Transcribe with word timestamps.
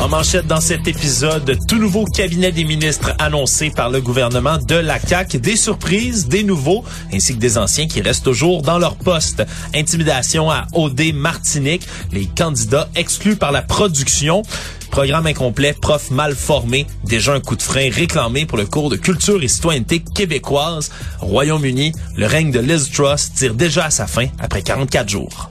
En 0.00 0.08
manchette 0.08 0.46
dans 0.46 0.62
cet 0.62 0.88
épisode, 0.88 1.58
tout 1.68 1.76
nouveau 1.76 2.06
cabinet 2.06 2.52
des 2.52 2.64
ministres 2.64 3.12
annoncé 3.18 3.68
par 3.68 3.90
le 3.90 4.00
gouvernement 4.00 4.56
de 4.56 4.74
la 4.74 4.98
CAQ. 4.98 5.38
Des 5.38 5.56
surprises, 5.56 6.26
des 6.26 6.42
nouveaux, 6.42 6.82
ainsi 7.12 7.34
que 7.34 7.38
des 7.38 7.58
anciens 7.58 7.86
qui 7.86 8.00
restent 8.00 8.24
toujours 8.24 8.62
dans 8.62 8.78
leur 8.78 8.96
poste. 8.96 9.42
Intimidation 9.74 10.50
à 10.50 10.66
OD 10.72 11.12
Martinique, 11.12 11.86
les 12.12 12.24
candidats 12.24 12.88
exclus 12.94 13.36
par 13.36 13.52
la 13.52 13.60
production. 13.60 14.42
Programme 14.90 15.26
incomplet, 15.26 15.74
prof 15.74 16.10
mal 16.10 16.34
formé, 16.34 16.86
déjà 17.04 17.34
un 17.34 17.40
coup 17.40 17.54
de 17.54 17.62
frein 17.62 17.90
réclamé 17.92 18.46
pour 18.46 18.56
le 18.56 18.64
cours 18.64 18.88
de 18.88 18.96
culture 18.96 19.42
et 19.42 19.48
citoyenneté 19.48 20.02
québécoise. 20.14 20.90
Royaume-Uni, 21.18 21.92
le 22.16 22.26
règne 22.26 22.50
de 22.50 22.60
Liz 22.60 22.90
Truss 22.90 23.32
tire 23.34 23.54
déjà 23.54 23.84
à 23.84 23.90
sa 23.90 24.06
fin 24.06 24.28
après 24.38 24.62
44 24.62 25.10
jours. 25.10 25.50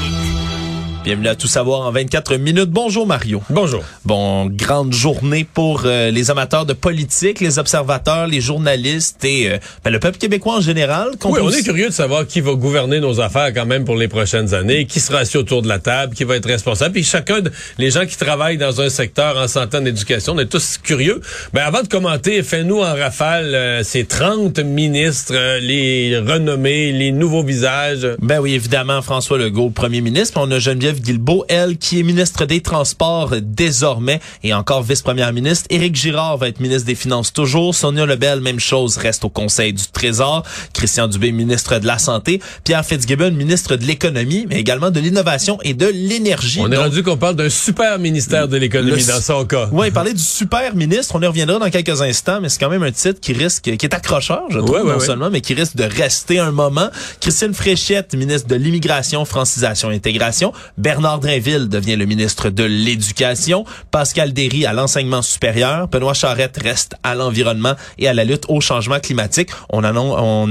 Bienvenue 1.03 1.29
à 1.29 1.35
Tout 1.35 1.47
savoir 1.47 1.81
en 1.81 1.91
24 1.91 2.35
minutes. 2.35 2.69
Bonjour 2.69 3.07
Mario. 3.07 3.41
Bonjour. 3.49 3.83
Bon, 4.05 4.45
grande 4.45 4.93
journée 4.93 5.47
pour 5.51 5.81
euh, 5.85 6.11
les 6.11 6.29
amateurs 6.29 6.67
de 6.67 6.73
politique, 6.73 7.39
les 7.39 7.57
observateurs, 7.57 8.27
les 8.27 8.39
journalistes 8.39 9.25
et 9.25 9.49
euh, 9.49 9.57
ben, 9.83 9.89
le 9.89 9.97
peuple 9.97 10.19
québécois 10.19 10.57
en 10.57 10.61
général. 10.61 11.09
Oui, 11.25 11.39
on 11.41 11.49
est 11.49 11.63
curieux 11.63 11.87
de 11.87 11.93
savoir 11.93 12.27
qui 12.27 12.39
va 12.39 12.53
gouverner 12.53 12.99
nos 12.99 13.19
affaires 13.19 13.51
quand 13.51 13.65
même 13.65 13.83
pour 13.83 13.95
les 13.95 14.07
prochaines 14.07 14.53
années, 14.53 14.85
qui 14.85 14.99
sera 14.99 15.19
assis 15.19 15.37
autour 15.37 15.63
de 15.63 15.67
la 15.67 15.79
table, 15.79 16.13
qui 16.13 16.23
va 16.23 16.35
être 16.35 16.45
responsable. 16.45 16.93
Puis 16.93 17.03
chacun, 17.03 17.41
de, 17.41 17.51
les 17.79 17.89
gens 17.89 18.05
qui 18.05 18.15
travaillent 18.15 18.59
dans 18.59 18.79
un 18.79 18.89
secteur 18.89 19.37
en 19.37 19.47
santé, 19.47 19.77
en 19.77 19.85
éducation, 19.85 20.33
on 20.33 20.39
est 20.39 20.45
tous 20.45 20.77
curieux. 20.77 21.19
Ben 21.51 21.63
avant 21.63 21.81
de 21.81 21.87
commenter, 21.87 22.43
fais-nous 22.43 22.77
en 22.77 22.93
rafale 22.93 23.55
euh, 23.55 23.83
ces 23.83 24.05
30 24.05 24.59
ministres, 24.59 25.33
euh, 25.35 25.59
les 25.59 26.19
renommés, 26.19 26.91
les 26.91 27.11
nouveaux 27.11 27.43
visages. 27.43 28.07
Ben 28.21 28.39
oui, 28.39 28.53
évidemment, 28.53 29.01
François 29.01 29.39
Legault, 29.39 29.71
premier 29.71 30.01
ministre. 30.01 30.39
On 30.39 30.51
a 30.51 30.59
Geneviève 30.59 30.90
Guilbeault, 30.99 31.45
elle, 31.47 31.77
qui 31.77 31.99
est 31.99 32.03
ministre 32.03 32.45
des 32.45 32.61
Transports 32.61 33.33
désormais 33.41 34.19
et 34.43 34.53
encore 34.53 34.83
vice-première 34.83 35.31
ministre. 35.33 35.65
Éric 35.69 35.95
Girard 35.95 36.37
va 36.37 36.47
être 36.49 36.59
ministre 36.59 36.85
des 36.85 36.95
Finances 36.95 37.31
toujours. 37.31 37.73
Sonia 37.75 38.05
Lebel, 38.05 38.41
même 38.41 38.59
chose, 38.59 38.97
reste 38.97 39.23
au 39.23 39.29
Conseil 39.29 39.73
du 39.73 39.83
Trésor. 39.91 40.43
Christian 40.73 41.07
Dubé, 41.07 41.31
ministre 41.31 41.77
de 41.79 41.85
la 41.87 41.97
Santé. 41.97 42.41
Pierre 42.63 42.85
Fitzgibbon, 42.85 43.31
ministre 43.31 43.75
de 43.75 43.85
l'Économie, 43.85 44.45
mais 44.49 44.59
également 44.59 44.91
de 44.91 44.99
l'Innovation 44.99 45.57
et 45.63 45.73
de 45.73 45.87
l'Énergie. 45.87 46.59
On 46.61 46.67
est 46.71 46.75
Donc, 46.75 46.85
rendu 46.85 47.03
qu'on 47.03 47.17
parle 47.17 47.35
d'un 47.35 47.49
super 47.49 47.99
ministère 47.99 48.47
de 48.47 48.57
l'économie 48.57 49.03
dans 49.05 49.21
son 49.21 49.45
cas. 49.45 49.69
Oui, 49.71 49.91
parler 49.91 50.13
du 50.13 50.21
super 50.23 50.75
ministre, 50.75 51.15
on 51.15 51.21
y 51.21 51.27
reviendra 51.27 51.59
dans 51.59 51.69
quelques 51.69 52.01
instants, 52.01 52.39
mais 52.41 52.49
c'est 52.49 52.59
quand 52.59 52.69
même 52.69 52.83
un 52.83 52.91
titre 52.91 53.19
qui 53.19 53.33
risque, 53.33 53.63
qui 53.63 53.69
est 53.85 53.93
accrocheur, 53.93 54.43
je 54.49 54.57
trouve, 54.59 54.71
Ouais, 54.71 54.81
ouais, 54.81 54.91
non 54.93 54.97
ouais. 54.99 55.05
seulement, 55.05 55.29
mais 55.29 55.41
qui 55.41 55.53
risque 55.53 55.75
de 55.75 55.83
rester 55.83 56.39
un 56.39 56.51
moment. 56.51 56.89
Christine 57.19 57.53
Fréchette, 57.53 58.13
ministre 58.15 58.47
de 58.47 58.55
l'Immigration, 58.55 59.23
Francisation 59.25 59.91
et 59.91 59.95
Intégration. 59.95 60.53
Bernard 60.81 61.19
Drinville 61.19 61.69
devient 61.69 61.95
le 61.95 62.07
ministre 62.07 62.49
de 62.49 62.63
l'Éducation. 62.63 63.65
Pascal 63.91 64.33
Derry 64.33 64.65
à 64.65 64.73
l'enseignement 64.73 65.21
supérieur. 65.21 65.87
Benoît 65.87 66.15
Charette 66.15 66.57
reste 66.59 66.95
à 67.03 67.13
l'environnement 67.13 67.75
et 67.99 68.07
à 68.07 68.15
la 68.15 68.23
lutte 68.23 68.45
au 68.47 68.61
changement 68.61 68.99
climatique. 68.99 69.51
On, 69.69 69.83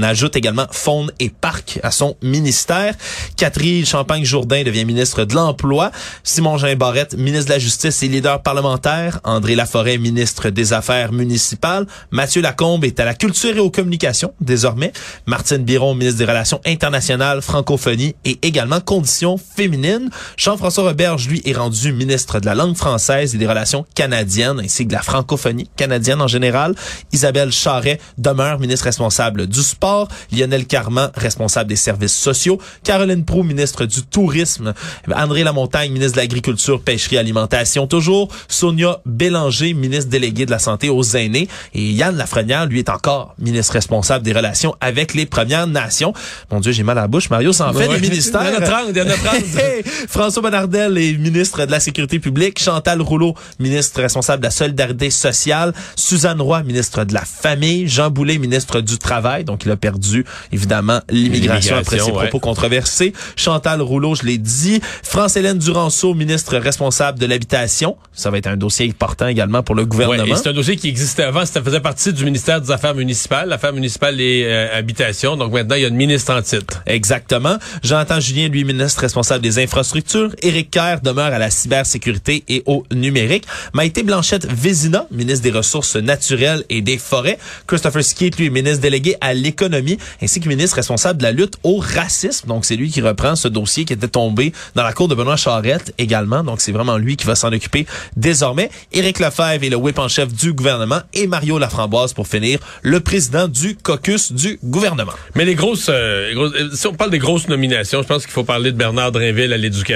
ajoute 0.01 0.37
également 0.37 0.67
faune 0.71 1.11
et 1.19 1.29
parc 1.29 1.81
à 1.83 1.91
son 1.91 2.15
ministère. 2.21 2.95
Catherine 3.35 3.85
Champagne-Jourdain 3.85 4.63
devient 4.63 4.85
ministre 4.85 5.25
de 5.25 5.35
l'Emploi. 5.35 5.91
Simon 6.23 6.57
Jean 6.57 6.77
Barrette, 6.77 7.17
ministre 7.17 7.47
de 7.47 7.51
la 7.51 7.59
Justice 7.59 8.01
et 8.01 8.07
leader 8.07 8.41
parlementaire. 8.41 9.19
André 9.25 9.55
Laforêt, 9.55 9.97
ministre 9.97 10.49
des 10.49 10.71
Affaires 10.71 11.11
municipales. 11.11 11.85
Mathieu 12.09 12.41
Lacombe 12.41 12.85
est 12.85 13.01
à 13.01 13.05
la 13.05 13.15
culture 13.15 13.57
et 13.57 13.59
aux 13.59 13.69
communications, 13.69 14.33
désormais. 14.39 14.93
Martine 15.25 15.65
Biron, 15.65 15.93
ministre 15.93 16.19
des 16.19 16.25
Relations 16.31 16.61
internationales, 16.65 17.41
francophonie 17.41 18.15
et 18.23 18.39
également 18.43 18.79
conditions 18.79 19.37
féminines. 19.37 20.09
Jean-François 20.37 20.83
Roberge, 20.83 21.27
lui, 21.27 21.41
est 21.45 21.53
rendu 21.53 21.93
ministre 21.93 22.39
de 22.39 22.45
la 22.45 22.55
langue 22.55 22.75
française 22.75 23.35
et 23.35 23.37
des 23.37 23.47
relations 23.47 23.85
canadiennes, 23.95 24.59
ainsi 24.59 24.83
que 24.85 24.89
de 24.89 24.93
la 24.95 25.01
francophonie 25.01 25.69
canadienne 25.75 26.21
en 26.21 26.27
général. 26.27 26.75
Isabelle 27.11 27.51
Charret 27.51 27.99
demeure 28.17 28.59
ministre 28.59 28.85
responsable 28.85 29.47
du 29.47 29.61
sport. 29.61 30.07
Lionel 30.31 30.65
Carman, 30.65 31.11
responsable 31.15 31.69
des 31.69 31.75
services 31.75 32.15
sociaux. 32.15 32.59
Caroline 32.83 33.25
Proux, 33.25 33.43
ministre 33.43 33.85
du 33.85 34.03
tourisme. 34.03 34.73
André 35.13 35.43
Lamontagne, 35.43 35.91
ministre 35.91 36.13
de 36.13 36.21
l'Agriculture, 36.21 36.81
Pêcherie, 36.81 37.17
Alimentation, 37.17 37.87
toujours. 37.87 38.29
Sonia 38.47 38.99
Bélanger, 39.05 39.73
ministre 39.73 40.09
déléguée 40.09 40.45
de 40.45 40.51
la 40.51 40.59
Santé 40.59 40.89
aux 40.89 41.03
aînés. 41.03 41.47
Et 41.73 41.91
Yann 41.91 42.15
Lafrenière, 42.15 42.65
lui, 42.65 42.79
est 42.79 42.89
encore 42.89 43.35
ministre 43.39 43.73
responsable 43.73 44.23
des 44.25 44.33
relations 44.33 44.75
avec 44.81 45.13
les 45.13 45.25
Premières 45.25 45.67
Nations. 45.67 46.13
Mon 46.51 46.59
Dieu, 46.59 46.71
j'ai 46.71 46.83
mal 46.83 46.97
à 46.97 47.01
la 47.01 47.07
bouche. 47.07 47.29
Mario, 47.29 47.53
ça 47.53 47.69
en 47.69 47.73
fait 47.73 47.87
Ouais. 47.87 47.99
des 47.99 48.09
ministères. 48.09 48.43
Il 48.47 48.53
y 48.53 48.57
en 48.57 48.61
a 48.61 48.65
30, 48.65 48.85
il 48.89 48.97
y 48.97 49.01
en 49.01 49.07
a 49.07 49.13
30. 49.13 49.35
François 50.11 50.41
Bonnardel 50.41 50.97
est 50.97 51.13
ministre 51.13 51.65
de 51.65 51.71
la 51.71 51.79
Sécurité 51.79 52.19
publique. 52.19 52.59
Chantal 52.61 53.01
Rouleau, 53.01 53.33
ministre 53.59 54.01
responsable 54.01 54.41
de 54.41 54.47
la 54.47 54.51
solidarité 54.51 55.09
sociale. 55.09 55.73
Suzanne 55.95 56.41
Roy, 56.41 56.63
ministre 56.63 57.05
de 57.05 57.13
la 57.13 57.23
Famille. 57.23 57.87
Jean 57.87 58.09
Boulet, 58.09 58.37
ministre 58.37 58.81
du 58.81 58.97
Travail. 58.97 59.45
Donc, 59.45 59.63
il 59.63 59.71
a 59.71 59.77
perdu, 59.77 60.25
évidemment, 60.51 60.99
l'immigration 61.09 61.77
après 61.77 61.99
ses 61.99 62.11
ouais. 62.11 62.27
propos 62.27 62.39
controversés. 62.39 63.13
Chantal 63.37 63.81
Rouleau, 63.81 64.13
je 64.13 64.23
l'ai 64.23 64.37
dit. 64.37 64.81
France-Hélène 65.01 65.57
Duranceau, 65.59 66.13
ministre 66.13 66.57
responsable 66.57 67.17
de 67.17 67.25
l'habitation. 67.25 67.95
Ça 68.11 68.29
va 68.31 68.37
être 68.37 68.47
un 68.47 68.57
dossier 68.57 68.89
important 68.89 69.27
également 69.27 69.63
pour 69.63 69.75
le 69.75 69.83
Ouais, 69.83 69.87
gouvernement. 69.87 70.25
et 70.25 70.35
c'est 70.35 70.49
un 70.49 70.53
dossier 70.53 70.75
qui 70.75 70.89
existait 70.89 71.23
avant, 71.23 71.45
ça 71.45 71.61
faisait 71.63 71.79
partie 71.79 72.11
du 72.11 72.25
ministère 72.25 72.59
des 72.59 72.71
Affaires 72.71 72.95
municipales, 72.95 73.47
l'affaires 73.47 73.73
municipale 73.73 74.19
et 74.19 74.43
euh, 74.45 74.77
habitation. 74.77 75.37
Donc 75.37 75.53
maintenant, 75.53 75.75
il 75.75 75.83
y 75.83 75.85
a 75.85 75.87
une 75.87 75.95
ministre 75.95 76.33
en 76.33 76.41
titre. 76.41 76.83
Exactement. 76.85 77.55
Jonathan 77.81 78.19
Julien, 78.19 78.49
lui, 78.49 78.65
ministre 78.65 78.99
responsable 78.99 79.41
des 79.41 79.57
infrastructures. 79.63 80.00
Éric 80.41 80.71
Kerr 80.71 81.01
demeure 81.03 81.33
à 81.33 81.39
la 81.39 81.49
cybersécurité 81.49 82.43
et 82.47 82.63
au 82.65 82.83
numérique. 82.91 83.45
Maïté 83.73 84.03
Blanchette-Vézina, 84.03 85.07
ministre 85.11 85.43
des 85.43 85.51
Ressources 85.51 85.95
naturelles 85.95 86.63
et 86.69 86.81
des 86.81 86.97
forêts. 86.97 87.37
Christopher 87.67 88.03
Skeet, 88.03 88.37
lui, 88.37 88.49
ministre 88.49 88.81
délégué 88.81 89.15
à 89.21 89.33
l'économie, 89.33 89.97
ainsi 90.21 90.39
que 90.39 90.47
ministre 90.49 90.75
responsable 90.77 91.19
de 91.19 91.23
la 91.23 91.31
lutte 91.31 91.55
au 91.63 91.77
racisme. 91.77 92.47
Donc, 92.47 92.65
c'est 92.65 92.75
lui 92.75 92.89
qui 92.89 93.01
reprend 93.01 93.35
ce 93.35 93.47
dossier 93.47 93.85
qui 93.85 93.93
était 93.93 94.07
tombé 94.07 94.53
dans 94.75 94.83
la 94.83 94.93
cour 94.93 95.07
de 95.07 95.15
Benoît 95.15 95.37
Charette 95.37 95.93
également. 95.97 96.43
Donc, 96.43 96.61
c'est 96.61 96.71
vraiment 96.71 96.97
lui 96.97 97.15
qui 97.17 97.25
va 97.25 97.35
s'en 97.35 97.51
occuper 97.51 97.85
désormais. 98.17 98.69
Éric 98.91 99.19
Lefebvre 99.19 99.63
est 99.63 99.69
le 99.69 99.75
whip 99.75 99.99
en 99.99 100.07
chef 100.07 100.33
du 100.33 100.53
gouvernement 100.53 101.01
et 101.13 101.27
Mario 101.27 101.57
Laframboise, 101.59 102.13
pour 102.13 102.27
finir, 102.27 102.59
le 102.81 102.99
président 102.99 103.47
du 103.47 103.75
caucus 103.75 104.31
du 104.31 104.59
gouvernement. 104.63 105.13
Mais 105.35 105.45
les 105.45 105.55
grosses, 105.55 105.87
euh, 105.89 106.33
grosses- 106.33 106.53
euh, 106.55 106.69
si 106.73 106.87
on 106.87 106.93
parle 106.93 107.11
des 107.11 107.19
grosses 107.19 107.47
nominations, 107.47 108.01
je 108.01 108.07
pense 108.07 108.23
qu'il 108.23 108.31
faut 108.31 108.43
parler 108.43 108.71
de 108.71 108.77
Bernard 108.77 109.11
Drinville 109.11 109.53
à 109.53 109.57
l'éducation. 109.57 109.90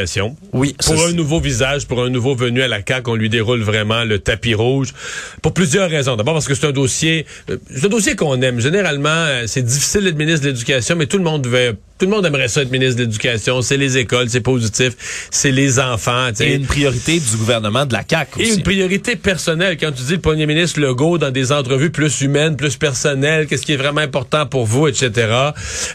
Oui, 0.53 0.75
Pour 0.83 1.05
un 1.05 1.11
nouveau 1.13 1.39
visage, 1.39 1.87
pour 1.87 2.03
un 2.03 2.09
nouveau 2.09 2.35
venu 2.35 2.61
à 2.61 2.67
la 2.67 2.79
CAQ, 2.85 3.09
on 3.11 3.15
lui 3.15 3.29
déroule 3.29 3.61
vraiment 3.61 4.03
le 4.03 4.19
tapis 4.19 4.53
rouge. 4.53 4.93
Pour 5.41 5.53
plusieurs 5.53 5.89
raisons. 5.89 6.15
D'abord 6.15 6.33
parce 6.33 6.47
que 6.47 6.55
c'est 6.55 6.67
un 6.67 6.71
dossier, 6.71 7.25
euh, 7.49 7.57
c'est 7.73 7.85
un 7.85 7.89
dossier 7.89 8.15
qu'on 8.15 8.41
aime. 8.41 8.59
Généralement, 8.59 9.09
euh, 9.09 9.43
c'est 9.47 9.63
difficile 9.63 10.03
d'être 10.03 10.17
ministre 10.17 10.41
de 10.41 10.47
l'Éducation, 10.49 10.95
mais 10.95 11.07
tout 11.07 11.17
le 11.17 11.23
monde 11.23 11.41
devait 11.41 11.73
Tout 11.97 12.07
le 12.07 12.11
monde 12.11 12.25
aimerait 12.25 12.49
ça 12.49 12.61
être 12.61 12.71
ministre 12.71 12.97
de 12.97 13.03
l'Éducation. 13.03 13.61
C'est 13.61 13.77
les 13.77 13.97
écoles, 13.97 14.29
c'est 14.29 14.41
positif, 14.41 15.27
c'est 15.31 15.51
les 15.51 15.79
enfants. 15.79 16.29
Et 16.41 16.55
une 16.55 16.65
priorité 16.65 17.19
du 17.19 17.37
gouvernement 17.37 17.85
de 17.85 17.93
la 17.93 18.03
CAQ 18.07 18.41
aussi. 18.41 18.49
Et 18.49 18.53
une 18.55 18.63
priorité 18.63 19.15
personnelle. 19.15 19.77
Quand 19.79 19.93
tu 19.93 20.03
dis 20.03 20.13
le 20.13 20.19
premier 20.19 20.45
ministre 20.45 20.81
Legault 20.81 21.17
dans 21.17 21.31
des 21.31 21.53
entrevues 21.53 21.91
plus 21.91 22.19
humaines, 22.19 22.57
plus 22.57 22.75
personnelles, 22.75 23.47
qu'est-ce 23.47 23.65
qui 23.65 23.73
est 23.73 23.77
vraiment 23.77 24.01
important 24.01 24.45
pour 24.45 24.65
vous, 24.65 24.87
etc. 24.87 25.11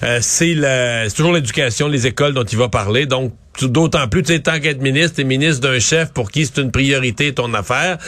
Euh, 0.03 0.19
c'est 0.23 1.15
toujours 1.15 1.35
l'éducation, 1.35 1.87
les 1.87 2.07
écoles 2.07 2.33
dont 2.33 2.45
il 2.45 2.57
va 2.57 2.69
parler. 2.69 3.05
Donc, 3.05 3.35
D'autant 3.61 4.09
plus, 4.09 4.23
tu 4.23 4.33
sais, 4.33 4.41
tant 4.41 4.59
qu'être 4.59 4.81
ministre, 4.81 5.17
t'es 5.17 5.25
ministre 5.25 5.61
d'un 5.61 5.79
chef 5.81 6.13
pour 6.13 6.31
qui 6.31 6.47
c'est 6.47 6.59
une 6.59 6.71
priorité 6.71 7.35
ton 7.35 7.53
affaire. 7.53 7.99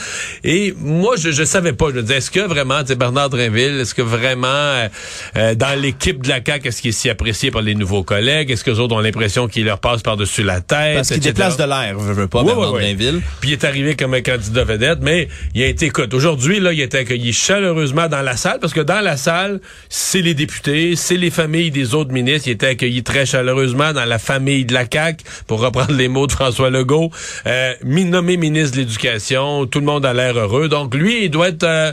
Et 0.43 0.73
moi, 0.79 1.15
je, 1.17 1.31
je 1.31 1.43
savais 1.43 1.73
pas. 1.73 1.89
Je 1.89 1.95
me 1.95 2.01
disais, 2.01 2.17
est-ce 2.17 2.31
que 2.31 2.39
vraiment, 2.39 2.83
tu 2.83 2.95
Bernard 2.95 3.29
Drinville, 3.29 3.81
est-ce 3.81 3.93
que 3.93 4.01
vraiment, 4.01 4.47
euh, 4.47 4.87
euh, 5.35 5.53
dans 5.53 5.79
l'équipe 5.79 6.23
de 6.23 6.29
la 6.29 6.39
CAQ, 6.43 6.69
est-ce 6.69 6.81
qu'il 6.81 6.89
est 6.89 6.93
si 6.93 7.09
apprécié 7.09 7.51
par 7.51 7.61
les 7.61 7.75
nouveaux 7.83 8.03
collègues? 8.03 8.51
Est-ce 8.51 8.63
que 8.63 8.71
les 8.71 8.79
autres 8.79 8.95
ont 8.95 8.99
l'impression 8.99 9.47
qu'il 9.47 9.65
leur 9.65 9.79
passe 9.79 10.01
par-dessus 10.01 10.43
la 10.43 10.61
tête? 10.61 10.95
Parce 10.95 11.09
qu'il 11.09 11.19
déplace 11.19 11.57
de 11.57 11.63
l'air, 11.63 11.95
je 11.99 12.13
veux 12.13 12.27
pas, 12.27 12.43
Bernard 12.43 12.73
Drinville. 12.73 13.21
Puis 13.39 13.51
il 13.51 13.53
est 13.53 13.63
arrivé 13.63 13.95
comme 13.95 14.13
un 14.13 14.21
candidat 14.21 14.63
vedette, 14.63 14.99
mais 15.01 15.27
il 15.53 15.61
a 15.63 15.67
été, 15.67 15.87
écoute, 15.87 16.13
aujourd'hui, 16.13 16.59
là, 16.59 16.73
il 16.73 16.81
a 16.81 16.85
été 16.85 16.97
accueilli 16.97 17.33
chaleureusement 17.33 18.07
dans 18.07 18.21
la 18.21 18.37
salle, 18.37 18.59
parce 18.59 18.73
que 18.73 18.81
dans 18.81 19.01
la 19.01 19.17
salle, 19.17 19.59
c'est 19.89 20.21
les 20.21 20.33
députés, 20.33 20.95
c'est 20.95 21.17
les 21.17 21.29
familles 21.29 21.71
des 21.71 21.93
autres 21.93 22.11
ministres. 22.11 22.47
Il 22.47 22.51
a 22.51 22.53
été 22.53 22.67
accueilli 22.67 23.03
très 23.03 23.25
chaleureusement 23.25 23.93
dans 23.93 24.05
la 24.05 24.19
famille 24.19 24.65
de 24.65 24.73
la 24.73 24.85
CAQ 24.91 25.23
pour 25.47 25.59
reprendre 25.59 25.93
les 25.93 26.07
mots 26.07 26.27
de 26.27 26.31
François 26.31 26.69
Legault, 26.69 27.11
euh, 27.45 27.73
nommé 27.83 28.37
ministre 28.37 28.75
de 28.77 28.81
l'Éducation, 28.81 29.65
tout 29.65 29.79
le 29.79 29.85
monde 29.85 30.05
a 30.05 30.13
l'air 30.13 30.37
heureux. 30.37 30.69
Donc 30.69 30.95
lui, 30.95 31.25
il 31.25 31.29
doit 31.29 31.49
être... 31.49 31.63
Euh, 31.63 31.91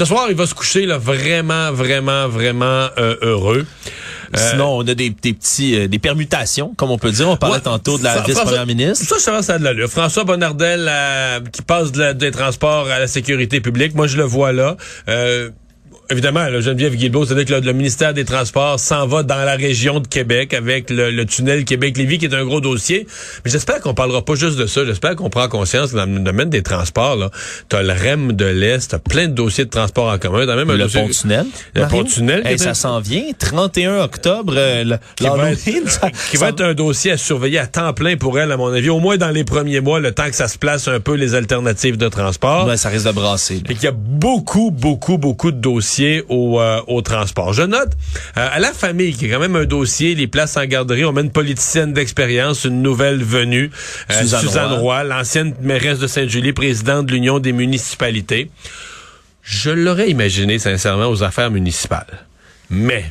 ce 0.00 0.06
soir, 0.06 0.28
il 0.30 0.34
va 0.34 0.46
se 0.46 0.54
coucher 0.54 0.86
là, 0.86 0.96
vraiment, 0.96 1.72
vraiment, 1.72 2.26
vraiment 2.26 2.88
euh, 2.96 3.16
heureux. 3.20 3.66
Euh, 4.34 4.50
Sinon, 4.50 4.78
on 4.78 4.80
a 4.88 4.94
des, 4.94 5.10
petits 5.10 5.88
des 5.88 5.98
permutations, 5.98 6.72
comme 6.74 6.90
on 6.90 6.96
peut 6.96 7.10
dire. 7.10 7.28
On 7.28 7.36
parlait 7.36 7.60
tantôt 7.60 7.98
de 7.98 8.04
la 8.04 8.22
vice-première 8.22 8.64
ministre. 8.64 9.04
Ça, 9.04 9.18
ça 9.18 9.42
ça 9.42 9.58
de 9.58 9.64
l'allure. 9.64 9.90
François 9.90 10.24
Bonnardel 10.24 10.90
qui 11.52 11.60
passe 11.60 11.92
des 11.92 12.30
transports 12.30 12.88
à 12.88 12.98
la 12.98 13.08
sécurité 13.08 13.60
publique. 13.60 13.94
Moi, 13.94 14.06
je 14.06 14.16
le 14.16 14.24
vois 14.24 14.52
là 14.52 14.78
évidemment, 16.10 16.46
là, 16.48 16.60
Geneviève 16.60 16.94
Guilbeault, 16.94 17.26
c'est-à-dire 17.26 17.60
que 17.60 17.64
le 17.64 17.72
ministère 17.72 18.14
des 18.14 18.24
Transports 18.24 18.78
s'en 18.80 19.06
va 19.06 19.22
dans 19.22 19.44
la 19.44 19.54
région 19.54 20.00
de 20.00 20.06
Québec 20.06 20.54
avec 20.54 20.90
le, 20.90 21.24
tunnel 21.24 21.64
Québec-Lévis, 21.64 22.18
qui 22.18 22.26
est 22.26 22.34
un 22.34 22.44
gros 22.44 22.60
dossier. 22.60 23.06
Mais 23.44 23.50
j'espère 23.50 23.80
qu'on 23.80 23.94
parlera 23.94 24.24
pas 24.24 24.34
juste 24.34 24.58
de 24.58 24.66
ça. 24.66 24.84
J'espère 24.84 25.16
qu'on 25.16 25.30
prend 25.30 25.48
conscience 25.48 25.92
que 25.92 25.96
dans 25.96 26.06
le 26.06 26.18
domaine 26.20 26.50
des 26.50 26.62
transports, 26.62 27.16
là, 27.16 27.30
t'as 27.68 27.82
le 27.82 27.92
REM 27.92 28.32
de 28.32 28.44
l'Est, 28.44 28.90
t'as 28.90 28.98
plein 28.98 29.28
de 29.28 29.34
dossiers 29.34 29.64
de 29.64 29.70
transport 29.70 30.12
en 30.12 30.18
commun. 30.18 30.46
T'as 30.46 30.56
même 30.56 30.72
le 30.72 30.88
pont-tunnel. 30.88 31.46
Le 31.74 31.86
pont-tunnel. 31.86 32.58
ça 32.58 32.74
s'en 32.74 33.00
vient. 33.00 33.22
31 33.38 34.00
octobre, 34.00 34.54
euh, 34.56 34.96
qui, 35.16 35.24
va 35.24 35.52
être, 35.52 36.30
qui 36.30 36.36
va 36.36 36.48
être 36.48 36.62
un 36.62 36.74
dossier 36.74 37.12
à 37.12 37.16
surveiller 37.16 37.58
à 37.58 37.66
temps 37.66 37.92
plein 37.92 38.16
pour 38.16 38.38
elle, 38.38 38.52
à 38.52 38.56
mon 38.56 38.72
avis. 38.72 38.90
Au 38.90 38.98
moins 38.98 39.16
dans 39.16 39.30
les 39.30 39.44
premiers 39.44 39.80
mois, 39.80 40.00
le 40.00 40.12
temps 40.12 40.28
que 40.28 40.36
ça 40.36 40.48
se 40.48 40.58
place 40.58 40.88
un 40.88 41.00
peu 41.00 41.14
les 41.14 41.34
alternatives 41.34 41.96
de 41.96 42.08
transport. 42.08 42.66
Ouais, 42.66 42.76
ça 42.76 42.88
risque 42.88 43.06
de 43.06 43.12
brasser. 43.12 43.62
Et 43.68 43.74
qu'il 43.74 43.84
y 43.84 43.88
a 43.88 43.92
beaucoup, 43.92 44.70
beaucoup, 44.70 45.18
beaucoup 45.18 45.52
de 45.52 45.58
dossiers 45.58 45.99
euh, 46.04 46.80
au, 46.86 47.02
transport. 47.02 47.52
Je 47.52 47.62
note 47.62 47.90
euh, 48.36 48.48
à 48.52 48.58
la 48.58 48.72
famille, 48.72 49.14
qui 49.14 49.26
est 49.26 49.30
quand 49.30 49.40
même 49.40 49.56
un 49.56 49.64
dossier, 49.64 50.14
les 50.14 50.26
places 50.26 50.56
en 50.56 50.64
garderie, 50.64 51.04
on 51.04 51.12
met 51.12 51.22
une 51.22 51.30
politicienne 51.30 51.92
d'expérience, 51.92 52.64
une 52.64 52.82
nouvelle 52.82 53.22
venue, 53.22 53.70
euh, 54.10 54.24
Suzanne, 54.24 54.72
Roy, 54.72 55.04
l'ancienne 55.04 55.54
mairesse 55.60 55.98
de 55.98 56.06
Sainte-Julie, 56.06 56.52
présidente 56.52 57.06
de 57.06 57.12
l'Union 57.12 57.38
des 57.38 57.52
municipalités. 57.52 58.50
Je 59.42 59.70
l'aurais 59.70 60.10
imaginé 60.10 60.58
sincèrement 60.58 61.08
aux 61.08 61.22
affaires 61.22 61.50
municipales. 61.50 62.26
Mais 62.68 63.04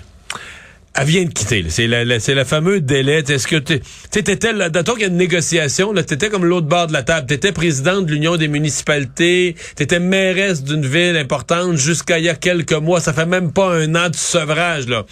elle 0.96 1.06
vient 1.06 1.24
de 1.24 1.30
quitter. 1.30 1.66
C'est 1.70 1.88
la, 1.88 2.20
c'est 2.20 2.34
la 2.34 2.46
fameuse 2.46 2.82
délai. 2.82 3.24
Est-ce 3.28 3.48
que 3.48 3.58
tu 3.58 3.80
étais 4.14 4.54
là, 4.54 4.70
dans 4.70 4.84
qu'il 4.84 5.02
y 5.02 5.06
a 5.06 5.08
une 5.08 5.18
négociation, 5.18 5.94
là, 5.94 6.04
t'étais 6.04 6.30
comme 6.30 6.46
l'autre 6.46 6.68
bord 6.68 6.88
de 6.88 6.94
la 6.94 7.04
table. 7.04 7.28
T'étais 7.28 7.52
président 7.52 8.02
de 8.02 8.12
l'Union 8.12 8.38
des 8.38 8.48
municipalités. 8.48 9.56
T'étais 9.76 10.00
mairesse 10.00 10.64
d'une 10.64 10.86
ville 10.86 11.16
importante 11.16 11.78
jusqu'à 11.78 12.18
il 12.18 12.26
y 12.26 12.30
a 12.30 12.36
quelques 12.36 12.74
mois. 12.74 13.00
Ça 13.00 13.14
fait 13.14 13.28
même 13.28 13.52
pas 13.52 13.74
un 13.74 13.94
an 13.96 14.10
de 14.10 14.16
sevrage, 14.16 14.88
là. 14.88 15.06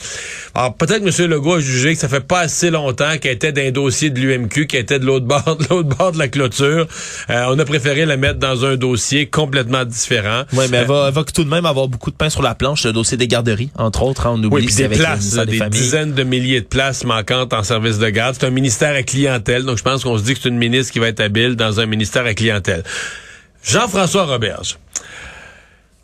Alors, 0.56 0.76
peut-être 0.76 1.04
que 1.04 1.24
M. 1.24 1.30
Legault 1.30 1.56
a 1.56 1.60
jugé 1.60 1.94
que 1.94 2.00
ça 2.00 2.10
fait 2.10 2.26
pas 2.26 2.40
assez 2.42 2.72
longtemps 2.72 3.18
qu'elle 3.22 3.34
était 3.34 3.52
d'un 3.52 3.72
dossier 3.72 4.10
de 4.10 4.20
l'UMQ, 4.20 4.68
qu'elle 4.68 4.82
était 4.82 5.00
de 5.00 5.06
l'autre 5.06 5.26
bord, 5.28 5.58
de 5.58 5.66
l'autre 5.70 5.96
bord 5.96 6.12
de 6.12 6.18
la 6.18 6.28
clôture. 6.28 6.88
Euh, 7.30 7.46
on 7.50 7.60
a 7.60 7.66
préféré 7.66 8.06
la 8.06 8.18
mettre 8.18 8.40
dans 8.40 8.66
un 8.66 8.76
dossier 8.76 9.28
complètement 9.28 9.86
différent. 9.86 10.44
Oui, 10.54 10.66
mais 10.72 10.78
elle, 10.78 10.88
va, 10.88 11.06
elle 11.08 11.14
va 11.14 11.24
tout 11.24 11.44
de 11.44 11.50
même 11.50 11.66
avoir 11.66 11.88
beaucoup 11.88 12.12
de 12.12 12.16
pain 12.16 12.30
sur 12.30 12.42
la 12.42 12.56
planche, 12.56 12.86
le 12.86 12.94
dossier 12.94 13.18
des 13.18 13.28
garderies, 13.28 13.70
entre 13.76 14.04
autres. 14.04 14.26
Hein, 14.26 14.34
on 14.36 14.44
oublie 14.44 14.66
oui, 14.66 14.74
des 14.74 14.90
places, 14.90 15.36
des 15.36 15.67
dizaines 15.70 16.14
de 16.14 16.24
milliers 16.24 16.62
de 16.62 16.66
places 16.66 17.04
manquantes 17.04 17.54
en 17.54 17.64
service 17.64 18.00
de 18.00 18.10
garde. 18.10 18.36
C'est 18.40 18.46
un 18.46 18.52
ministère 18.52 18.96
à 18.96 19.04
clientèle, 19.04 19.64
donc 19.64 19.78
je 19.78 19.84
pense 19.84 20.04
qu'on 20.04 20.18
se 20.18 20.24
dit 20.24 20.34
que 20.34 20.42
c'est 20.42 20.50
une 20.50 20.58
ministre 20.58 20.94
qui 20.94 21.00
va 21.00 21.08
être 21.08 21.20
habile 21.20 21.56
dans 21.56 21.80
un 21.80 21.86
ministère 21.86 22.26
à 22.26 22.34
clientèle. 22.34 22.84
Jean-François 23.64 24.26
Roberge. 24.26 24.78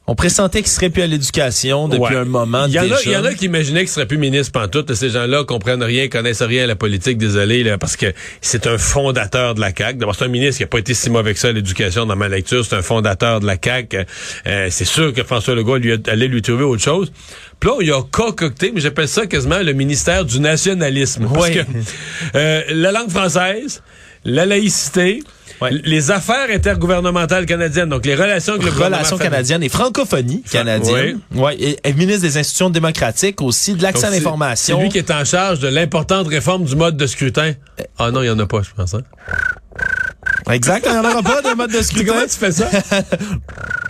On 0.05 0.15
pressentait 0.15 0.61
qu'il 0.61 0.71
serait 0.71 0.89
plus 0.89 1.01
à 1.01 1.07
l'éducation 1.07 1.87
depuis 1.87 2.15
un 2.15 2.25
moment. 2.25 2.65
Il 2.67 2.73
y, 2.73 2.79
en 2.79 2.91
a, 2.91 3.01
il 3.05 3.11
y 3.11 3.15
en 3.15 3.23
a 3.23 3.33
qui 3.33 3.45
imaginaient 3.45 3.81
qu'il 3.81 3.89
serait 3.89 4.05
plus 4.05 4.17
ministre 4.17 4.51
pantoute. 4.51 4.93
Ces 4.93 5.09
gens-là 5.09 5.45
comprennent 5.45 5.81
rien, 5.81 6.09
connaissent 6.09 6.41
rien 6.41 6.65
à 6.65 6.67
la 6.67 6.75
politique, 6.75 7.17
désolé, 7.17 7.63
là, 7.63 7.77
parce 7.77 7.95
que 7.95 8.07
c'est 8.41 8.67
un 8.67 8.77
fondateur 8.77 9.55
de 9.55 9.61
la 9.61 9.73
CAQ. 9.73 9.99
D'abord, 9.99 10.15
c'est 10.15 10.25
un 10.25 10.29
ministre 10.29 10.57
qui 10.57 10.63
a 10.65 10.67
pas 10.67 10.79
été 10.79 10.93
si 10.93 11.09
mauvais 11.09 11.33
que 11.33 11.39
ça 11.39 11.47
à 11.47 11.51
l'éducation 11.53 12.05
dans 12.05 12.17
ma 12.17 12.27
lecture. 12.27 12.65
C'est 12.65 12.75
un 12.75 12.81
fondateur 12.81 13.39
de 13.39 13.45
la 13.45 13.55
CAQ. 13.63 14.05
Euh, 14.45 14.67
c'est 14.69 14.83
sûr 14.83 15.13
que 15.13 15.23
François 15.23 15.55
Legault 15.55 15.77
lui 15.77 15.93
allait 16.07 16.27
lui 16.27 16.41
trouver 16.41 16.65
autre 16.65 16.83
chose. 16.83 17.09
Puis 17.61 17.69
là, 17.69 17.77
il 17.79 17.91
a 17.93 18.01
concocté, 18.01 18.73
mais 18.75 18.81
j'appelle 18.81 19.07
ça 19.07 19.25
quasiment 19.25 19.59
le 19.59 19.71
ministère 19.71 20.25
du 20.25 20.41
nationalisme. 20.41 21.29
Parce 21.33 21.49
que 21.49 21.59
euh, 22.35 22.61
la 22.71 22.91
langue 22.91 23.09
française, 23.09 23.81
la 24.25 24.45
laïcité, 24.45 25.23
les 25.71 26.11
affaires 26.11 26.47
intergouvernementales 26.49 27.45
canadiennes, 27.45 27.89
donc 27.89 28.05
les 28.05 28.15
relations 28.15 28.53
avec 28.53 28.65
le 28.65 28.71
Relations 28.71 29.17
canadiennes 29.17 29.63
et 29.63 29.69
francophonie 29.69 30.41
canadienne. 30.43 31.19
Oui. 31.35 31.77
Et, 31.83 31.93
ministre 31.93 32.21
des 32.21 32.37
institutions 32.37 32.69
démocratiques 32.69 33.41
aussi, 33.41 33.75
de 33.75 33.83
l'accès 33.83 34.07
à 34.07 34.09
l'information. 34.09 34.77
C'est 34.77 34.83
lui 34.83 34.89
qui 34.89 34.97
est 34.97 35.11
en 35.11 35.23
charge 35.25 35.59
de 35.59 35.67
l'importante 35.67 36.27
réforme 36.27 36.63
du 36.63 36.75
mode 36.75 36.97
de 36.97 37.07
scrutin. 37.07 37.53
Ah 37.97 38.11
non, 38.11 38.21
il 38.21 38.25
n'y 38.25 38.31
en 38.31 38.39
a 38.39 38.45
pas, 38.45 38.61
je 38.61 38.69
pense. 38.75 38.93
Hein? 38.93 39.01
Exact, 40.51 40.85
il 40.85 40.91
n'y 40.91 40.97
en 40.97 41.09
aura 41.09 41.21
pas 41.21 41.41
de 41.41 41.55
mode 41.55 41.71
de 41.71 41.81
scrutin. 41.81 42.13
Comment 42.13 42.27
tu 42.27 42.37
fais 42.37 42.51
ça? 42.51 42.69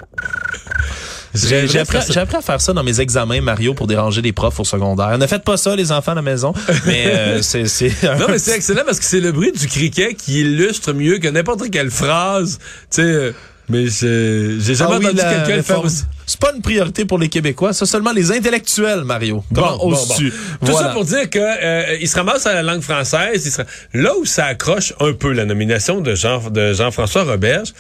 J'ai 1.34 1.80
appris, 1.80 1.98
à 1.98 2.42
faire 2.42 2.62
ça 2.62 2.74
dans 2.74 2.84
mes 2.84 3.02
examens, 3.02 3.42
Mario, 3.42 3.74
pour 3.74 3.88
déranger 3.88 4.22
les 4.22 4.34
profs 4.34 4.60
au 4.60 4.64
secondaire. 4.64 5.18
Ne 5.18 5.28
faites 5.28 5.44
pas 5.44 5.58
ça, 5.58 5.76
les 5.76 5.92
enfants 5.92 6.12
à 6.12 6.16
la 6.16 6.22
maison. 6.22 6.54
Mais 6.86 7.06
euh, 7.08 7.42
c'est... 7.42 7.64
Non, 8.20 8.28
mais 8.30 8.40
c'est 8.40 8.56
excellent 8.56 8.84
parce 8.86 9.00
que 9.00 9.06
c'est 9.06 9.20
le 9.20 9.32
bruit 9.32 9.52
du 9.52 9.68
criquet 9.68 10.14
qui 10.14 10.42
illustre 10.42 10.94
mieux 10.94 11.18
que 11.18 11.28
n'importe 11.28 11.70
quelle 11.70 11.92
phrase. 11.92 12.60
Tu 12.92 13.02
sais... 13.02 13.02
Euh, 13.02 13.32
mais 13.70 13.86
j'ai 13.88 14.76
jamais 14.76 14.96
ah 14.96 14.98
entendu 14.98 15.16
quelqu'un 15.16 15.56
le 15.56 15.62
faire 15.62 15.82
C'est 16.26 16.40
pas 16.40 16.52
une 16.54 16.62
priorité 16.62 17.06
pour 17.06 17.18
les 17.18 17.30
Québécois, 17.30 17.72
c'est 17.72 17.86
seulement 17.86 18.12
les 18.12 18.32
intellectuels, 18.32 19.04
Mario. 19.06 19.44
Bon, 19.52 19.78
bon, 19.78 19.96
Tout 20.66 20.74
ça 20.74 20.90
pour 20.90 21.06
dire 21.06 21.30
que 21.30 21.40
euh, 21.40 21.98
il 22.02 22.08
se 22.08 22.16
ramasse 22.16 22.46
à 22.46 22.54
la 22.54 22.62
langue 22.62 22.82
française. 22.82 23.66
Il. 23.94 24.02
Là 24.02 24.12
où 24.20 24.26
ça 24.26 24.46
accroche 24.48 24.94
un 25.00 25.14
peu 25.14 25.32
la 25.32 25.46
nomination 25.46 26.02
de 26.02 26.14
Jean 26.14 26.50
de 26.50 26.74
Jean-François 26.74 27.24
Roberge, 27.24 27.74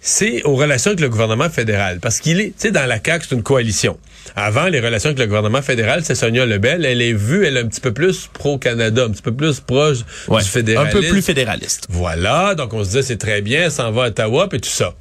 c'est 0.00 0.42
aux 0.44 0.54
relations 0.54 0.90
avec 0.90 1.00
le 1.00 1.08
gouvernement 1.08 1.50
fédéral. 1.50 1.98
Parce 2.00 2.20
qu'il 2.20 2.40
est, 2.40 2.48
tu 2.48 2.52
sais, 2.58 2.70
dans 2.70 2.86
la 2.86 2.98
CAQ, 3.04 3.26
c'est 3.28 3.34
une 3.34 3.42
coalition. 3.42 3.98
Avant, 4.36 4.66
les 4.66 4.80
relations 4.80 5.08
avec 5.08 5.18
le 5.18 5.26
gouvernement 5.26 5.62
fédéral, 5.62 6.02
c'est 6.04 6.14
Sonia 6.14 6.46
Lebel. 6.46 6.84
Elle 6.84 7.02
est 7.02 7.12
vue, 7.12 7.44
elle 7.44 7.56
est 7.56 7.60
un 7.60 7.66
petit 7.66 7.80
peu 7.80 7.92
plus 7.92 8.28
pro-Canada, 8.32 9.04
un 9.04 9.10
petit 9.10 9.22
peu 9.22 9.34
plus 9.34 9.60
proche 9.60 9.98
du 9.98 10.44
fédéralisme. 10.44 10.96
Un 10.96 11.00
peu 11.00 11.06
plus 11.08 11.22
fédéraliste. 11.22 11.86
Voilà. 11.88 12.54
Donc, 12.54 12.74
on 12.74 12.84
se 12.84 12.88
disait, 12.88 13.02
c'est 13.02 13.16
très 13.16 13.42
bien, 13.42 13.70
s'en 13.70 13.90
va 13.90 14.04
à 14.04 14.08
Ottawa, 14.08 14.48
et 14.52 14.60
tout 14.60 14.68
ça. 14.68 14.94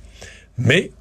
Mais, 0.57 0.91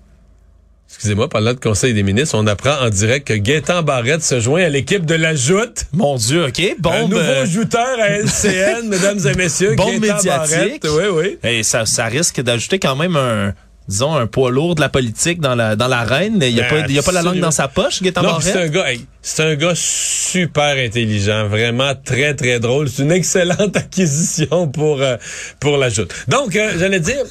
excusez-moi, 0.91 1.31
parlant 1.31 1.55
de 1.55 1.59
Conseil 1.59 1.95
des 1.95 2.03
ministres, 2.03 2.37
on 2.39 2.47
apprend 2.47 2.77
en 2.81 2.91
direct 2.91 3.29
que 3.29 3.35
Gaétan 3.35 3.83
Barrette 3.83 4.23
se 4.23 4.41
joint 4.41 4.65
à 4.65 4.69
l'équipe 4.69 5.07
de 5.07 5.15
la 5.15 5.35
Joute. 5.35 5.85
Mon 5.93 6.17
Dieu, 6.17 6.45
OK. 6.47 6.77
Bombe. 6.79 6.95
Un 6.95 7.09
nouveau 7.09 7.21
euh, 7.21 7.47
jouteur 7.47 7.99
à 7.99 8.09
LCN, 8.09 8.89
mesdames 8.89 9.21
et 9.27 9.35
messieurs. 9.35 9.75
Bombe 9.77 10.01
médiatique. 10.01 10.85
Oui, 10.85 11.05
oui. 11.13 11.39
Et 11.43 11.63
ça, 11.63 11.87
ça 11.87 12.05
risque 12.07 12.43
d'ajouter 12.43 12.79
quand 12.79 12.97
même 12.97 13.17
un 13.17 13.55
disons, 13.89 14.15
un 14.15 14.27
poids 14.27 14.51
lourd 14.51 14.75
de 14.75 14.81
la 14.81 14.89
politique 14.89 15.41
dans 15.41 15.55
la 15.55 15.77
dans 15.77 15.89
l'arène. 15.89 16.39
Il 16.43 16.55
n'y 16.55 16.61
a, 16.61 16.65
pas, 16.65 16.81
il 16.81 16.95
y 16.95 16.99
a 16.99 17.03
pas 17.03 17.13
la 17.13 17.23
langue 17.23 17.41
dans 17.41 17.51
sa 17.51 17.69
poche, 17.69 18.01
Non, 18.03 18.41
c'est 18.41 18.53
un 18.59 18.69
gars, 18.69 18.87
c'est 19.23 19.43
un 19.43 19.55
gars 19.55 19.75
super 19.75 20.77
intelligent, 20.77 21.49
vraiment 21.49 21.93
très 22.05 22.35
très 22.35 22.61
drôle. 22.61 22.89
C'est 22.89 23.03
une 23.03 23.13
excellente 23.13 23.77
acquisition 23.77 24.69
pour 24.69 25.01
euh, 25.01 25.17
pour 25.61 25.77
la 25.77 25.89
joute. 25.89 26.13
Donc, 26.29 26.57
euh, 26.57 26.73
j'allais 26.79 27.01
dire. 27.01 27.25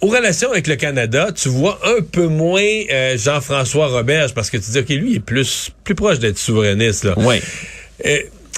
Aux 0.00 0.06
relations 0.06 0.52
avec 0.52 0.68
le 0.68 0.76
Canada, 0.76 1.32
tu 1.34 1.48
vois 1.48 1.80
un 1.84 2.02
peu 2.02 2.28
moins 2.28 2.62
euh, 2.62 3.18
Jean-François 3.18 3.88
Roberge 3.88 4.32
parce 4.32 4.48
que 4.48 4.56
tu 4.56 4.70
dis 4.70 4.84
que 4.84 4.92
lui 4.92 5.10
il 5.10 5.16
est 5.16 5.18
plus 5.18 5.72
plus 5.82 5.96
proche 5.96 6.20
d'être 6.20 6.38
souverainiste 6.38 7.02
là. 7.02 7.18
Ouais. 7.18 7.42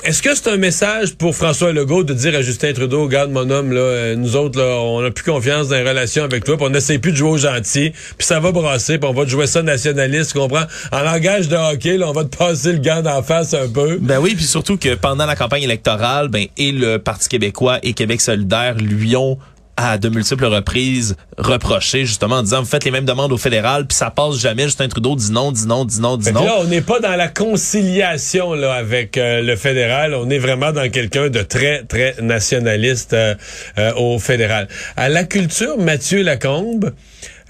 Est-ce 0.02 0.22
que 0.22 0.34
c'est 0.34 0.48
un 0.48 0.56
message 0.56 1.14
pour 1.14 1.36
François 1.36 1.72
Legault 1.72 2.04
de 2.04 2.14
dire 2.14 2.34
à 2.34 2.40
Justin 2.40 2.72
Trudeau, 2.72 3.04
regarde 3.04 3.30
mon 3.30 3.50
homme, 3.50 3.72
là, 3.72 4.16
nous 4.16 4.34
autres, 4.34 4.58
là, 4.58 4.80
on 4.80 5.02
n'a 5.02 5.10
plus 5.10 5.24
confiance 5.24 5.68
dans 5.68 5.76
les 5.76 5.86
relations 5.86 6.24
avec 6.24 6.44
toi, 6.44 6.56
puis 6.56 6.66
on 6.66 6.70
n'essaie 6.70 6.98
plus 6.98 7.12
de 7.12 7.16
jouer 7.16 7.30
au 7.30 7.36
gentil, 7.36 7.92
puis 8.16 8.26
ça 8.26 8.40
va 8.40 8.50
brasser, 8.50 8.98
puis 8.98 9.08
on 9.08 9.12
va 9.12 9.24
te 9.24 9.30
jouer 9.30 9.46
ça 9.46 9.62
nationaliste, 9.62 10.32
tu 10.32 10.38
comprends? 10.38 10.64
En 10.90 11.02
langage 11.02 11.48
de 11.48 11.56
hockey, 11.56 11.98
là, 11.98 12.08
on 12.08 12.12
va 12.12 12.24
te 12.24 12.34
passer 12.34 12.72
le 12.72 12.78
gant 12.78 13.02
d'en 13.02 13.22
face 13.22 13.52
un 13.52 13.68
peu. 13.68 13.98
Ben 14.00 14.18
oui, 14.18 14.34
puis 14.34 14.44
surtout 14.44 14.78
que 14.78 14.94
pendant 14.94 15.26
la 15.26 15.36
campagne 15.36 15.64
électorale, 15.64 16.28
ben 16.28 16.46
et 16.56 16.72
le 16.72 16.98
Parti 16.98 17.28
québécois 17.28 17.78
et 17.82 17.92
Québec 17.92 18.22
solidaire 18.22 18.76
lui 18.76 19.16
ont 19.16 19.38
à 19.80 19.98
de 19.98 20.08
multiples 20.08 20.44
reprises 20.44 21.16
reproché 21.38 22.04
justement 22.04 22.36
en 22.36 22.42
disant 22.42 22.60
vous 22.60 22.68
faites 22.68 22.84
les 22.84 22.90
mêmes 22.90 23.06
demandes 23.06 23.32
au 23.32 23.38
fédéral 23.38 23.86
puis 23.86 23.96
ça 23.96 24.10
passe 24.10 24.38
jamais 24.38 24.64
Justin 24.64 24.88
Trudeau 24.88 25.16
dit 25.16 25.32
non 25.32 25.52
dit 25.52 25.66
non 25.66 25.84
dit 25.84 26.00
non 26.00 26.16
dit 26.16 26.32
non. 26.32 26.44
là 26.44 26.56
on 26.60 26.64
n'est 26.64 26.82
pas 26.82 27.00
dans 27.00 27.16
la 27.16 27.28
conciliation 27.28 28.52
là 28.54 28.74
avec 28.74 29.16
euh, 29.16 29.42
le 29.42 29.56
fédéral. 29.56 30.14
On 30.14 30.28
est 30.30 30.38
vraiment 30.38 30.72
dans 30.72 30.90
quelqu'un 30.90 31.28
de 31.28 31.42
très 31.42 31.84
très 31.84 32.14
nationaliste 32.20 33.12
euh, 33.12 33.34
euh, 33.78 33.92
au 33.94 34.18
fédéral. 34.18 34.68
À 34.96 35.08
la 35.08 35.24
culture 35.24 35.78
Mathieu 35.78 36.22
Lacombe 36.22 36.92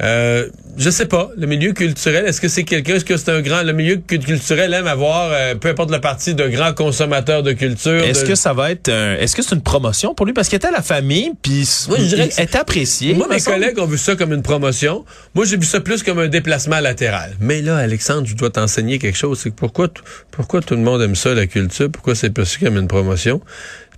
euh, 0.01 0.49
je 0.77 0.91
sais 0.91 1.07
pas. 1.07 1.31
Le 1.37 1.47
milieu 1.47 1.73
culturel, 1.73 2.27
est-ce 2.27 2.41
que 2.41 2.49
c'est 2.49 2.65
quelqu'un, 2.65 2.95
est-ce 2.95 3.05
que 3.05 3.17
c'est 3.17 3.31
un 3.31 3.41
grand, 3.41 3.63
le 3.63 3.73
milieu 3.73 3.97
culturel 3.97 4.73
aime 4.75 4.87
avoir, 4.87 5.31
euh, 5.33 5.55
peu 5.55 5.69
importe 5.69 5.91
le 5.91 6.01
parti, 6.01 6.35
de 6.35 6.49
grands 6.49 6.73
consommateurs 6.73 7.43
de 7.43 7.53
culture. 7.53 8.03
Est-ce 8.03 8.25
que 8.25 8.35
ça 8.35 8.53
va 8.53 8.71
être, 8.71 8.89
est-ce 8.89 9.37
que 9.37 9.43
c'est 9.43 9.55
une 9.55 9.63
promotion 9.63 10.15
pour 10.15 10.27
lui? 10.27 10.33
Parce 10.33 10.49
qu'il 10.49 10.57
était 10.57 10.69
à 10.69 10.73
la 10.73 10.83
famille 10.83 11.33
puis 11.43 11.69
il 11.99 12.21
est 12.21 12.57
apprécié. 12.57 13.15
Moi, 13.15 13.29
mes 13.29 13.41
collègues 13.41 13.79
ont 13.79 13.87
vu 13.87 13.99
ça 13.99 14.17
comme 14.17 14.33
une 14.33 14.43
promotion. 14.43 15.05
Moi, 15.35 15.45
j'ai 15.45 15.57
vu 15.57 15.67
ça 15.67 15.81
plus 15.81 16.03
comme 16.03 16.19
un 16.19 16.29
déplacement 16.29 16.81
latéral. 16.81 17.37
Mais 17.41 17.63
là, 17.63 17.77
Alexandre, 17.77 18.27
je 18.27 18.35
dois 18.35 18.51
t'enseigner 18.51 18.99
quelque 18.99 19.19
chose. 19.19 19.41
C'est 19.43 19.55
pourquoi, 19.55 19.89
pourquoi 20.31 20.61
tout 20.61 20.75
le 20.75 20.83
monde 20.83 21.03
aime 21.03 21.15
ça, 21.15 21.35
la 21.35 21.47
culture? 21.47 21.91
Pourquoi 21.91 22.15
c'est 22.15 22.31
perçu 22.31 22.61
comme 22.61 22.77
une 22.77 22.89
promotion? 22.89 23.41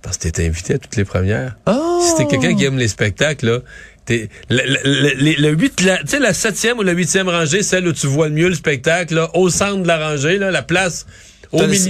Parce 0.01 0.17
que 0.17 0.27
t'es 0.27 0.45
invité 0.45 0.73
à 0.73 0.77
toutes 0.79 0.97
les 0.97 1.05
premières. 1.05 1.55
Oh! 1.65 2.01
Si 2.05 2.15
t'es 2.17 2.27
quelqu'un 2.27 2.55
qui 2.55 2.65
aime 2.65 2.77
les 2.77 2.89
spectacles, 2.89 3.45
là, 3.45 3.59
le, 4.09 4.27
le, 4.49 5.41
le, 5.41 5.49
8, 5.49 5.81
la, 5.81 5.99
la 6.19 6.33
septième 6.33 6.79
ou 6.79 6.83
la 6.83 6.91
huitième 6.91 7.29
rangée, 7.29 7.63
celle 7.63 7.87
où 7.87 7.93
tu 7.93 8.07
vois 8.07 8.27
le 8.27 8.33
mieux 8.33 8.49
le 8.49 8.55
spectacle, 8.55 9.15
là, 9.15 9.29
au 9.33 9.49
centre 9.49 9.83
de 9.83 9.87
la 9.87 10.09
rangée, 10.09 10.37
là, 10.37 10.51
la 10.51 10.61
place 10.61 11.05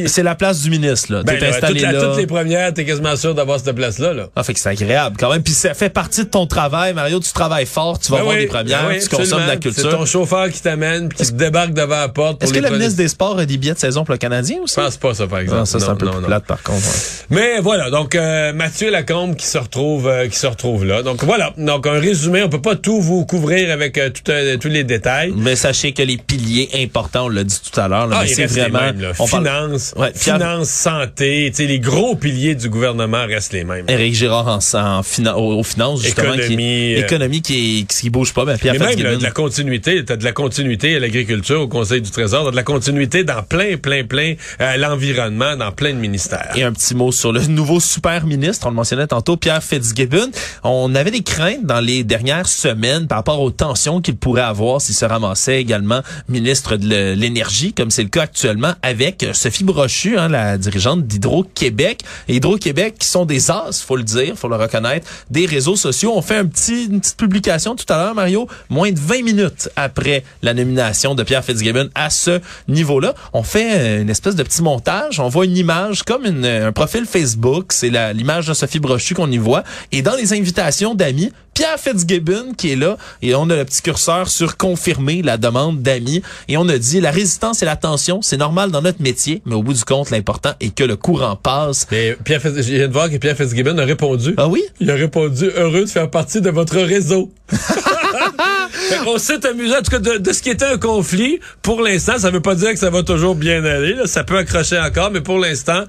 c'est 0.07 0.23
la 0.23 0.35
place 0.35 0.61
du 0.61 0.69
ministre, 0.69 1.13
là. 1.13 1.23
Ben, 1.23 1.41
installé 1.43 1.83
à 1.85 1.93
toutes 1.93 2.17
les 2.17 2.27
premières, 2.27 2.73
t'es 2.73 2.85
quasiment 2.85 3.15
sûr 3.15 3.33
d'avoir 3.33 3.59
cette 3.59 3.75
place-là, 3.75 4.13
là. 4.13 4.27
Ah, 4.35 4.43
fait 4.43 4.53
que 4.53 4.59
c'est 4.59 4.69
agréable, 4.69 5.15
quand 5.19 5.31
même. 5.31 5.43
Puis 5.43 5.53
ça 5.53 5.73
fait 5.73 5.89
partie 5.89 6.23
de 6.23 6.29
ton 6.29 6.47
travail, 6.47 6.93
Mario. 6.93 7.19
Tu 7.19 7.31
travailles 7.31 7.65
fort, 7.65 7.99
tu 7.99 8.11
vas 8.11 8.17
ben 8.17 8.23
voir 8.23 8.35
les 8.35 8.47
premières, 8.47 8.87
ben 8.87 8.99
tu 8.99 9.09
consommes 9.09 9.43
de 9.43 9.47
la 9.47 9.57
culture. 9.57 9.83
C'est 9.83 9.97
ton 9.97 10.05
chauffeur 10.05 10.49
qui 10.49 10.61
t'amène, 10.61 11.09
puis 11.09 11.19
qui 11.19 11.31
te 11.31 11.37
débarque 11.37 11.73
devant 11.73 11.99
la 11.99 12.09
porte. 12.09 12.43
Est-ce 12.43 12.53
que 12.53 12.59
le 12.59 12.69
ministre 12.69 12.97
des 12.97 13.07
Sports 13.07 13.39
a 13.39 13.45
des 13.45 13.57
billets 13.57 13.73
de 13.73 13.79
saison 13.79 14.03
pour 14.03 14.13
le 14.13 14.17
Canadien 14.17 14.59
aussi? 14.63 14.75
Je 14.77 14.81
pense 14.81 14.97
pas, 14.97 15.13
ça, 15.13 15.27
par 15.27 15.39
exemple. 15.39 15.59
Non, 15.59 15.65
ça, 15.65 15.79
c'est 15.79 15.89
un 15.89 15.95
peu 15.95 16.09
plus 16.09 16.21
plate, 16.21 16.45
par 16.45 16.61
contre. 16.61 16.83
Mais 17.29 17.59
voilà, 17.59 17.89
donc, 17.89 18.15
euh, 18.15 18.53
Mathieu 18.53 18.91
Lacombe 18.91 19.35
qui 19.35 19.45
se 19.45 19.57
retrouve, 19.57 20.07
euh, 20.07 20.27
qui 20.27 20.37
se 20.37 20.47
retrouve 20.47 20.85
là. 20.85 21.03
Donc, 21.03 21.23
voilà. 21.23 21.53
Donc, 21.57 21.87
un 21.87 21.99
résumé. 21.99 22.43
On 22.43 22.49
peut 22.49 22.61
pas 22.61 22.75
tout 22.75 23.01
vous 23.01 23.25
couvrir 23.25 23.71
avec 23.71 23.97
euh, 23.97 24.09
tous 24.57 24.67
les 24.67 24.83
détails. 24.83 25.33
Mais 25.35 25.55
sachez 25.55 25.93
que 25.93 26.01
les 26.01 26.17
piliers 26.17 26.69
importants, 26.75 27.25
on 27.25 27.29
l'a 27.29 27.43
dit 27.43 27.59
tout 27.59 27.79
à 27.79 27.87
l'heure, 27.87 28.09
ah, 28.11 28.23
c'est 28.27 28.45
vraiment, 28.45 28.91
on 29.19 29.27
finance, 29.53 29.95
finance, 30.15 30.69
santé, 30.69 31.51
les 31.57 31.79
gros 31.79 32.15
piliers 32.15 32.55
du 32.55 32.69
gouvernement 32.69 33.25
restent 33.25 33.53
les 33.53 33.63
mêmes. 33.63 33.85
Éric 33.87 34.15
Girard 34.15 34.47
en, 34.47 34.77
en 34.77 35.01
aux, 35.35 35.63
finances, 35.63 36.01
justement. 36.01 36.33
Économie. 36.33 36.55
Qui, 36.55 36.95
euh, 36.95 37.05
économie 37.05 37.41
qui, 37.41 37.87
qui 37.87 38.09
bouge 38.09 38.33
pas. 38.33 38.45
Ben, 38.45 38.57
Pierre 38.57 38.75
Mais 38.79 38.95
même 38.95 39.17
de 39.17 39.23
la 39.23 39.31
continuité. 39.31 40.03
T'as 40.05 40.15
de 40.15 40.23
la 40.23 40.31
continuité 40.31 40.95
à 40.95 40.99
l'agriculture, 40.99 41.61
au 41.61 41.67
Conseil 41.67 42.01
du 42.01 42.11
Trésor. 42.11 42.45
T'as 42.45 42.51
de 42.51 42.55
la 42.55 42.63
continuité 42.63 43.23
dans 43.23 43.43
plein, 43.43 43.77
plein, 43.77 44.03
plein, 44.03 44.35
à 44.59 44.77
l'environnement, 44.77 45.55
dans 45.55 45.71
plein 45.71 45.91
de 45.91 45.99
ministères. 45.99 46.51
Et 46.55 46.63
un 46.63 46.73
petit 46.73 46.95
mot 46.95 47.11
sur 47.11 47.31
le 47.31 47.41
nouveau 47.47 47.79
super 47.79 48.25
ministre, 48.25 48.67
on 48.67 48.69
le 48.69 48.75
mentionnait 48.75 49.07
tantôt, 49.07 49.37
Pierre 49.37 49.63
Fitzgibbon. 49.63 50.29
On 50.63 50.93
avait 50.95 51.11
des 51.11 51.23
craintes 51.23 51.65
dans 51.65 51.79
les 51.79 52.03
dernières 52.03 52.47
semaines 52.47 53.07
par 53.07 53.19
rapport 53.19 53.41
aux 53.41 53.51
tensions 53.51 54.01
qu'il 54.01 54.15
pourrait 54.15 54.41
avoir 54.41 54.81
s'il 54.81 54.95
se 54.95 55.05
ramassait 55.05 55.61
également 55.61 56.01
ministre 56.29 56.77
de 56.77 57.13
l'énergie, 57.13 57.73
comme 57.73 57.91
c'est 57.91 58.03
le 58.03 58.09
cas 58.09 58.23
actuellement 58.23 58.73
avec 58.81 59.25
Sophie 59.33 59.63
Brochu, 59.63 60.17
hein, 60.17 60.29
la 60.29 60.57
dirigeante 60.57 61.05
d'Hydro-Québec. 61.05 62.01
Hydro-Québec, 62.27 62.95
qui 62.99 63.07
sont 63.07 63.25
des 63.25 63.51
as, 63.51 63.83
faut 63.85 63.95
le 63.95 64.03
dire, 64.03 64.35
faut 64.37 64.47
le 64.47 64.55
reconnaître, 64.55 65.07
des 65.29 65.45
réseaux 65.45 65.75
sociaux. 65.75 66.13
On 66.15 66.21
fait 66.21 66.37
un 66.37 66.45
petit, 66.45 66.85
une 66.85 66.99
petite 66.99 67.17
publication 67.17 67.75
tout 67.75 67.91
à 67.91 67.97
l'heure, 67.97 68.15
Mario, 68.15 68.47
moins 68.69 68.91
de 68.91 68.99
20 68.99 69.23
minutes 69.23 69.69
après 69.75 70.23
la 70.41 70.53
nomination 70.53 71.15
de 71.15 71.23
Pierre 71.23 71.43
Fitzgibbon 71.43 71.89
à 71.95 72.09
ce 72.09 72.39
niveau-là. 72.67 73.13
On 73.33 73.43
fait 73.43 73.77
euh, 73.77 74.01
une 74.01 74.09
espèce 74.09 74.35
de 74.35 74.43
petit 74.43 74.61
montage. 74.61 75.19
On 75.19 75.29
voit 75.29 75.45
une 75.45 75.57
image 75.57 76.03
comme 76.03 76.25
un 76.25 76.71
profil 76.71 77.05
Facebook. 77.05 77.73
C'est 77.73 77.89
l'image 78.13 78.47
de 78.47 78.53
Sophie 78.53 78.79
Brochu 78.79 79.13
qu'on 79.13 79.31
y 79.31 79.37
voit. 79.37 79.63
Et 79.91 80.01
dans 80.01 80.15
les 80.15 80.33
invitations 80.33 80.95
d'amis, 80.95 81.31
Pierre 81.53 81.79
Fitzgibbon 81.79 82.53
qui 82.57 82.71
est 82.71 82.75
là 82.75 82.97
et 83.21 83.35
on 83.35 83.49
a 83.49 83.55
le 83.55 83.65
petit 83.65 83.81
curseur 83.81 84.27
sur 84.27 84.57
confirmer 84.57 85.21
la 85.21 85.37
demande 85.37 85.81
d'amis 85.81 86.21
et 86.47 86.57
on 86.57 86.67
a 86.67 86.77
dit 86.77 86.99
la 86.99 87.11
résistance 87.11 87.61
et 87.61 87.65
la 87.65 87.75
tension, 87.75 88.21
c'est 88.21 88.37
normal 88.37 88.71
dans 88.71 88.81
notre 88.81 89.01
métier, 89.01 89.41
mais 89.45 89.55
au 89.55 89.63
bout 89.63 89.73
du 89.73 89.83
compte, 89.83 90.09
l'important 90.09 90.53
est 90.59 90.73
que 90.73 90.83
le 90.83 90.95
courant 90.95 91.35
passe. 91.35 91.87
Mais 91.91 92.17
Pierre 92.23 92.41
je 92.43 92.49
viens 92.49 92.87
de 92.87 92.93
voir 92.93 93.09
que 93.09 93.17
Pierre 93.17 93.37
Fitzgibbon 93.37 93.77
a 93.77 93.85
répondu. 93.85 94.33
Ah 94.37 94.47
oui? 94.47 94.63
Il 94.79 94.89
a 94.89 94.95
répondu 94.95 95.49
heureux 95.55 95.81
de 95.81 95.89
faire 95.89 96.09
partie 96.09 96.41
de 96.41 96.49
votre 96.49 96.77
réseau. 96.77 97.31
on 99.07 99.17
s'est 99.17 99.45
amusé 99.45 99.75
en 99.75 99.81
tout 99.81 99.91
cas 99.91 99.99
de, 99.99 100.33
ce 100.33 100.41
qui 100.41 100.49
était 100.49 100.65
un 100.65 100.77
conflit. 100.77 101.39
Pour 101.61 101.81
l'instant, 101.81 102.17
ça 102.17 102.31
veut 102.31 102.41
pas 102.41 102.55
dire 102.55 102.71
que 102.71 102.79
ça 102.79 102.89
va 102.89 103.03
toujours 103.03 103.35
bien 103.35 103.63
aller. 103.63 103.95
Ça 104.05 104.23
peut 104.23 104.37
accrocher 104.37 104.79
encore, 104.79 105.11
mais 105.11 105.21
pour 105.21 105.39
l'instant, 105.39 105.83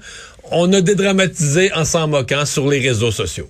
on 0.51 0.71
a 0.73 0.81
dédramatisé 0.81 1.73
en 1.73 1.85
s'en 1.85 2.07
moquant 2.07 2.45
sur 2.45 2.69
les 2.69 2.79
réseaux 2.79 3.11
sociaux. 3.11 3.49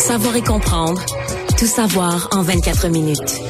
Savoir 0.00 0.34
et 0.34 0.42
comprendre. 0.42 1.04
Tout 1.58 1.66
savoir 1.66 2.30
en 2.32 2.40
24 2.40 2.88
minutes. 2.88 3.42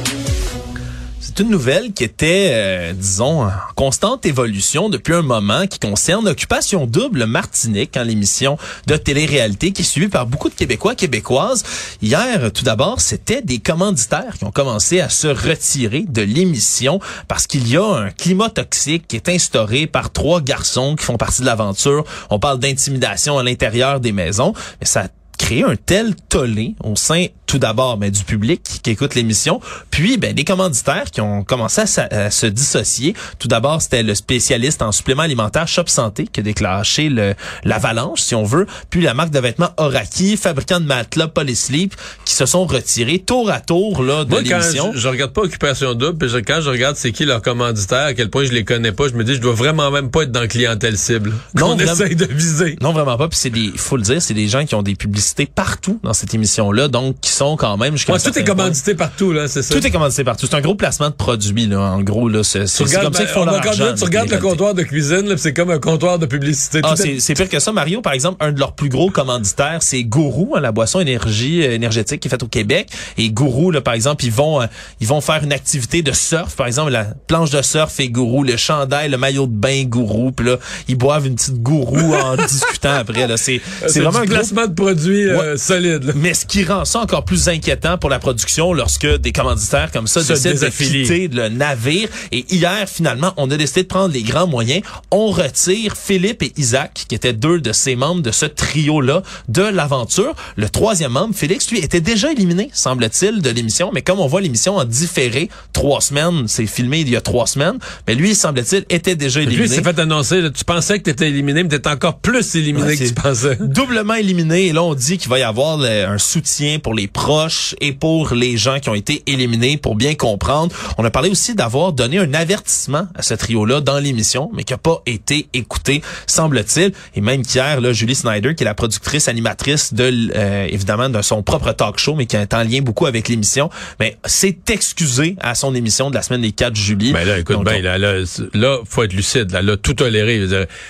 C'est 1.21 1.39
une 1.39 1.49
nouvelle 1.49 1.93
qui 1.93 2.03
était, 2.03 2.49
euh, 2.51 2.93
disons, 2.93 3.45
en 3.45 3.51
constante 3.77 4.27
évolution 4.27 4.89
depuis 4.89 5.15
un 5.15 5.23
moment, 5.23 5.69
qui 5.69 5.79
concerne 5.79 6.27
Occupation 6.27 6.87
Double 6.87 7.25
Martinique, 7.27 7.97
en 7.97 8.01
hein, 8.01 8.05
l'émission 8.05 8.59
de 8.89 8.97
télé-réalité 8.97 9.71
qui 9.71 9.83
est 9.83 9.85
suivie 9.85 10.09
par 10.09 10.27
beaucoup 10.27 10.49
de 10.49 10.55
Québécois, 10.55 10.97
Québécoises. 10.97 11.63
Hier, 12.03 12.51
tout 12.53 12.65
d'abord, 12.65 13.01
c'était 13.01 13.43
des 13.43 13.61
commanditaires 13.61 14.37
qui 14.37 14.45
ont 14.45 14.51
commencé 14.51 15.01
à 15.01 15.09
se 15.09 15.29
retirer 15.29 16.05
de 16.09 16.23
l'émission 16.23 16.99
parce 17.29 17.47
qu'il 17.47 17.69
y 17.69 17.77
a 17.77 17.85
un 17.85 18.11
climat 18.11 18.51
toxique 18.51 19.07
qui 19.07 19.15
est 19.15 19.29
instauré 19.29 19.87
par 19.87 20.11
trois 20.11 20.41
garçons 20.41 20.97
qui 20.97 21.05
font 21.05 21.17
partie 21.17 21.43
de 21.43 21.47
l'aventure. 21.47 22.05
On 22.29 22.41
parle 22.41 22.59
d'intimidation 22.59 23.39
à 23.39 23.45
l'intérieur 23.45 24.01
des 24.01 24.11
maisons, 24.11 24.53
mais 24.81 24.87
ça 24.87 25.07
créer 25.41 25.65
un 25.65 25.75
tel 25.75 26.15
tollé 26.29 26.75
au 26.85 26.97
sein 26.97 27.27
tout 27.47 27.59
d'abord 27.59 27.97
ben, 27.97 28.11
du 28.11 28.23
public 28.23 28.63
qui, 28.63 28.91
écoute 28.91 29.17
l'émission, 29.17 29.61
puis 29.91 30.19
ben, 30.19 30.33
des 30.33 30.45
commanditaires 30.45 31.11
qui 31.11 31.21
ont 31.21 31.43
commencé 31.43 31.81
à, 31.81 32.31
se 32.31 32.47
dissocier. 32.47 33.15
Tout 33.41 33.49
d'abord, 33.49 33.83
c'était 33.83 34.05
le 34.05 34.15
spécialiste 34.15 34.83
en 34.83 34.93
supplément 34.93 35.23
alimentaire 35.23 35.67
Shop 35.67 35.87
Santé 35.87 36.29
qui 36.31 36.41
a 36.41 36.43
déclenché 36.45 37.09
le 37.09 37.35
l'avalanche, 37.65 38.21
si 38.21 38.35
on 38.37 38.45
veut, 38.45 38.67
puis 38.91 39.01
la 39.01 39.15
marque 39.15 39.31
de 39.31 39.41
vêtements 39.41 39.71
Oraki, 39.79 40.37
fabricant 40.37 40.79
de 40.79 40.85
matelas 40.85 41.27
Polysleep, 41.27 41.97
qui 42.25 42.35
se 42.35 42.47
sont 42.47 42.67
retirés 42.67 43.19
tour 43.19 43.51
à 43.51 43.61
tour 43.61 44.03
là, 44.03 44.25
de 44.25 44.37
l'émission. 44.37 44.93
Je, 44.95 45.01
je 45.01 45.09
regarde 45.09 45.33
pas 45.33 45.43
Occupation 45.43 45.95
Double, 45.95 46.19
puis 46.19 46.43
quand 46.45 46.61
je 46.61 46.71
regarde 46.71 46.97
c'est 46.97 47.11
qui 47.11 47.25
leur 47.25 47.43
commanditaire, 47.43 48.07
à 48.07 48.15
quel 48.15 48.31
point 48.31 48.45
je 48.45 48.53
les 48.53 48.65
connais 48.65 48.93
pas, 48.93 49.09
je 49.09 49.15
me 49.15 49.25
dis 49.25 49.35
je 49.35 49.41
dois 49.41 49.55
vraiment 49.55 49.91
même 49.91 50.11
pas 50.11 50.23
être 50.23 50.33
dans 50.33 50.47
clientèle 50.47 50.99
cible 50.99 51.33
qu'on 51.59 51.79
essaye 51.79 52.15
de 52.15 52.27
viser. 52.27 52.77
Non, 52.81 52.93
vraiment 52.93 53.17
pas. 53.17 53.29
Puis 53.29 53.39
c'est 53.39 53.51
des, 53.51 53.73
faut 53.77 53.97
le 53.97 54.03
dire, 54.03 54.23
c'est 54.23 54.35
des 54.35 54.47
gens 54.47 54.65
qui 54.65 54.75
ont 54.75 54.83
des 54.83 54.95
publicités 54.95 55.30
partout 55.47 55.99
dans 56.03 56.13
cette 56.13 56.35
émission-là, 56.35 56.89
donc 56.89 57.21
qui 57.21 57.31
sont 57.31 57.57
quand 57.57 57.77
même 57.77 57.97
jusqu'à. 57.97 58.19
tout 58.19 58.39
est 58.39 58.45
commandité 58.45 58.95
partout, 58.95 59.33
là, 59.33 59.49
c'est 59.49 59.63
ça. 59.63 59.75
Tout 59.75 59.87
est 59.87 59.91
commandité 59.91 60.25
partout. 60.25 60.47
C'est 60.49 60.57
un 60.57 60.61
gros 60.61 60.75
placement 60.75 61.11
de 61.11 61.15
produits, 61.15 61.67
là, 61.67 61.81
en 61.81 62.01
gros, 62.03 62.29
là. 62.29 62.43
C'est 62.43 62.61
comme 62.61 63.15
ça 63.15 63.25
qu'ils 63.25 63.27
font 63.29 63.45
leur 63.45 63.67
argent. 63.67 63.95
Tu 63.97 64.05
regardes 64.05 64.31
le 64.31 64.39
comptoir 64.39 64.75
de 64.75 64.83
cuisine, 64.83 65.35
c'est 65.37 65.55
comme 65.55 65.71
un 65.71 65.79
comptoir 65.79 66.19
de 66.19 66.27
publicité. 66.27 66.81
Ah, 66.83 66.95
c'est 66.97 67.35
pire 67.35 67.49
que 67.49 67.59
ça. 67.59 67.73
Mario, 67.73 68.03
par 68.03 68.13
exemple, 68.13 68.45
un 68.45 68.53
de 68.53 68.59
leurs 68.59 68.75
plus 68.75 68.89
gros 68.89 69.11
commanditaires, 69.11 69.79
c'est 69.81 70.03
Gourou, 70.05 70.55
hein, 70.57 70.61
la 70.61 70.73
boisson 70.73 71.01
énergie 71.01 71.63
euh, 71.63 71.73
énergétique 71.73 72.21
qui 72.21 72.29
est 72.29 72.31
faite 72.31 72.43
au 72.43 72.49
Québec. 72.49 72.89
Et 73.17 73.31
Gourou, 73.31 73.71
là, 73.71 73.81
par 73.81 73.95
exemple, 73.95 74.25
ils 74.25 74.33
vont, 74.33 74.61
euh, 74.61 74.67
ils 75.01 75.07
vont 75.07 75.21
faire 75.21 75.43
une 75.45 75.53
activité 75.53 76.03
de 76.03 76.13
surf, 76.13 76.57
par 76.57 76.67
exemple, 76.67 76.91
la 76.91 77.07
planche 77.27 77.51
de 77.51 77.63
surf 77.63 77.99
et 78.01 78.09
Gourou, 78.09 78.43
le 78.43 78.57
chandail, 78.57 79.09
le 79.09 79.19
maillot 79.19 79.47
de 79.47 79.53
bain 79.53 79.85
Gourou, 79.85 80.33
puis 80.33 80.47
là, 80.47 80.59
ils 80.89 80.97
boivent 80.97 81.27
une 81.27 81.37
petite 81.37 81.63
Gourou 81.63 82.15
en 82.15 82.37
discutant 82.49 82.95
après. 82.95 83.27
Là, 83.27 83.37
c'est 83.37 83.61
vraiment 83.97 84.21
un 84.21 84.27
placement 84.27 84.67
de 84.67 84.75
produits 84.75 85.20
Euh, 85.29 85.57
solide. 85.57 86.05
là. 86.05 86.13
Mais 86.17 86.35
ce 86.35 86.47
qui 86.47 86.65
rend 86.65 86.85
ça 86.85 87.01
encore 87.01 87.25
plus 87.25 87.49
inquiétant 87.49 87.99
pour 87.99 88.11
la 88.11 88.19
production 88.19 88.73
lorsque 88.73 89.07
des 89.07 89.33
commanditaires 89.33 89.91
comme 89.93 90.07
ça 90.07 90.23
Se 90.23 90.33
décident 90.33 90.61
de 90.61 90.69
quitter 90.71 91.29
le 91.29 91.49
navire. 91.49 92.09
Et 92.33 92.45
hier, 92.51 92.89
finalement, 92.89 93.33
on 93.37 93.51
a 93.51 93.57
décidé 93.57 93.83
de 93.83 93.89
prendre 93.89 94.13
les 94.13 94.23
grands 94.23 94.47
moyens. 94.47 94.83
On 95.11 95.31
retire 95.31 95.97
Philippe 95.97 96.43
et 96.43 96.53
Isaac, 96.57 97.05
qui 97.09 97.15
étaient 97.15 97.33
deux 97.33 97.61
de 97.61 97.73
ces 97.73 97.97
membres 97.97 98.23
de 98.23 98.31
ce 98.31 98.47
trio-là, 98.47 99.23
de 99.49 99.63
l'aventure. 99.63 100.35
Le 100.57 100.69
troisième 100.69 101.13
membre, 101.13 101.35
Félix, 101.35 101.71
lui, 101.71 101.79
était 101.79 102.01
déjà 102.01 102.33
éliminé, 102.33 102.71
semble-t-il, 102.73 103.43
de 103.43 103.51
l'émission. 103.51 103.91
Mais 103.93 104.03
comme 104.03 104.21
on 104.21 104.27
voit 104.27 104.41
l'émission 104.41 104.77
en 104.77 104.85
différé, 104.85 105.49
trois 105.73 106.01
semaines, 106.01 106.45
c'est 106.47 106.67
filmé 106.67 107.01
il 107.01 107.09
y 107.11 107.17
a 107.17 107.21
trois 107.21 107.47
semaines, 107.47 107.79
mais 108.07 108.15
lui, 108.15 108.35
semble-t-il, 108.35 108.85
était 108.91 109.17
déjà 109.17 109.41
Lui, 109.41 109.47
éliminé. 109.47 109.67
il 109.67 109.75
s'est 109.75 109.83
fait 109.83 109.99
annoncer, 109.99 110.41
là, 110.41 110.51
tu 110.51 110.65
pensais 110.65 110.99
que 110.99 111.05
t'étais 111.05 111.29
éliminé, 111.29 111.63
mais 111.63 111.69
t'étais 111.69 111.89
encore 111.91 112.19
plus 112.19 112.55
éliminé 112.55 112.87
Ouais, 112.87 112.97
que 112.97 113.05
tu 113.05 113.15
pensais. 113.15 113.57
Doublement 113.61 114.15
éliminé. 114.15 114.67
Et 114.69 114.73
là, 114.73 114.83
on 114.83 114.95
dit 114.95 115.10
qu'il 115.19 115.29
va 115.31 115.39
y 115.39 115.43
avoir 115.43 115.77
le- 115.79 116.05
un 116.07 116.19
soutien 116.19 116.79
pour 116.79 116.95
les 116.95 117.07
proches 117.09 117.75
et 117.81 117.93
pour 117.93 118.35
les 118.35 118.57
gens 118.57 118.79
qui 118.81 118.89
ont 118.89 118.95
été 118.95 119.23
éliminés 119.27 119.77
pour 119.77 119.95
bien 119.95 120.15
comprendre. 120.15 120.75
On 120.99 121.05
a 121.05 121.11
parlé 121.11 121.31
aussi 121.31 121.55
d'avoir 121.55 121.93
donné 121.93 122.19
un 122.19 122.33
avertissement 122.35 123.07
à 123.15 123.23
ce 123.23 123.35
trio-là 123.35 123.81
dans 123.81 123.99
l'émission, 123.99 124.51
mais 124.55 124.65
qui 124.65 124.73
n'a 124.73 124.79
pas 124.79 125.03
été 125.07 125.47
écouté, 125.55 126.03
semble-t-il. 126.27 126.93
Et 127.15 127.21
même 127.21 127.45
qu'hier, 127.45 127.81
là, 127.81 127.93
Julie 127.93 128.15
Snyder, 128.15 128.55
qui 128.55 128.63
est 128.63 128.67
la 128.67 128.75
productrice 128.75 129.29
animatrice 129.29 129.95
de, 129.95 130.31
euh, 130.37 130.67
évidemment, 130.71 131.09
de 131.09 131.23
son 131.23 131.43
propre 131.43 131.73
talk 131.73 131.99
show, 131.99 132.15
mais 132.15 132.27
qui 132.27 132.37
est 132.37 132.55
en 132.55 132.63
lien 132.63 132.81
beaucoup 132.81 133.07
avec 133.07 133.29
l'émission, 133.29 133.71
mais 133.99 134.17
s'est 134.25 134.59
excusée 134.69 135.37
à 135.41 135.55
son 135.55 135.75
émission 135.75 136.11
de 136.11 136.15
la 136.15 136.23
semaine 136.23 136.43
des 136.43 136.53
4 136.53 136.75
juillet. 136.77 137.13
Ben 137.13 137.27
là, 137.27 137.39
écoute, 137.39 137.57
Donc, 137.57 137.65
ben, 137.65 137.83
là, 137.83 137.99
là, 137.99 138.79
faut 138.89 139.03
être 139.03 139.13
lucide. 139.13 139.51
Là, 139.53 139.61
elle 139.61 139.71
a 139.71 139.77
tout 139.77 139.95
toléré. 139.95 140.47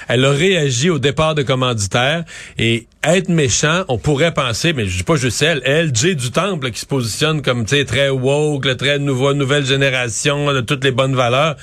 Elle 0.09 0.25
a 0.25 0.31
réagi 0.31 0.91
au 0.91 0.99
départ 0.99 1.35
de 1.35 1.43
commanditaire 1.43 2.25
et 2.59 2.87
être 3.03 3.29
méchant, 3.31 3.85
on 3.89 3.97
pourrait 4.11 4.35
penser, 4.35 4.73
mais 4.73 4.87
je 4.87 4.97
dis 4.97 5.03
pas 5.05 5.15
juste 5.15 5.41
elle, 5.41 5.63
elle, 5.65 5.95
Jay 5.95 6.17
du 6.17 6.33
Temple, 6.33 6.73
qui 6.73 6.81
se 6.81 6.87
positionne 6.87 7.43
comme, 7.43 7.65
tu 7.65 7.77
sais, 7.77 7.85
très 7.85 8.09
woke, 8.09 8.65
là, 8.65 8.75
très 8.75 8.99
nouveau, 8.99 9.35
nouvelle 9.35 9.65
génération, 9.65 10.53
de 10.53 10.61
toutes 10.61 10.83
les 10.83 10.91
bonnes 10.91 11.15
valeurs. 11.15 11.55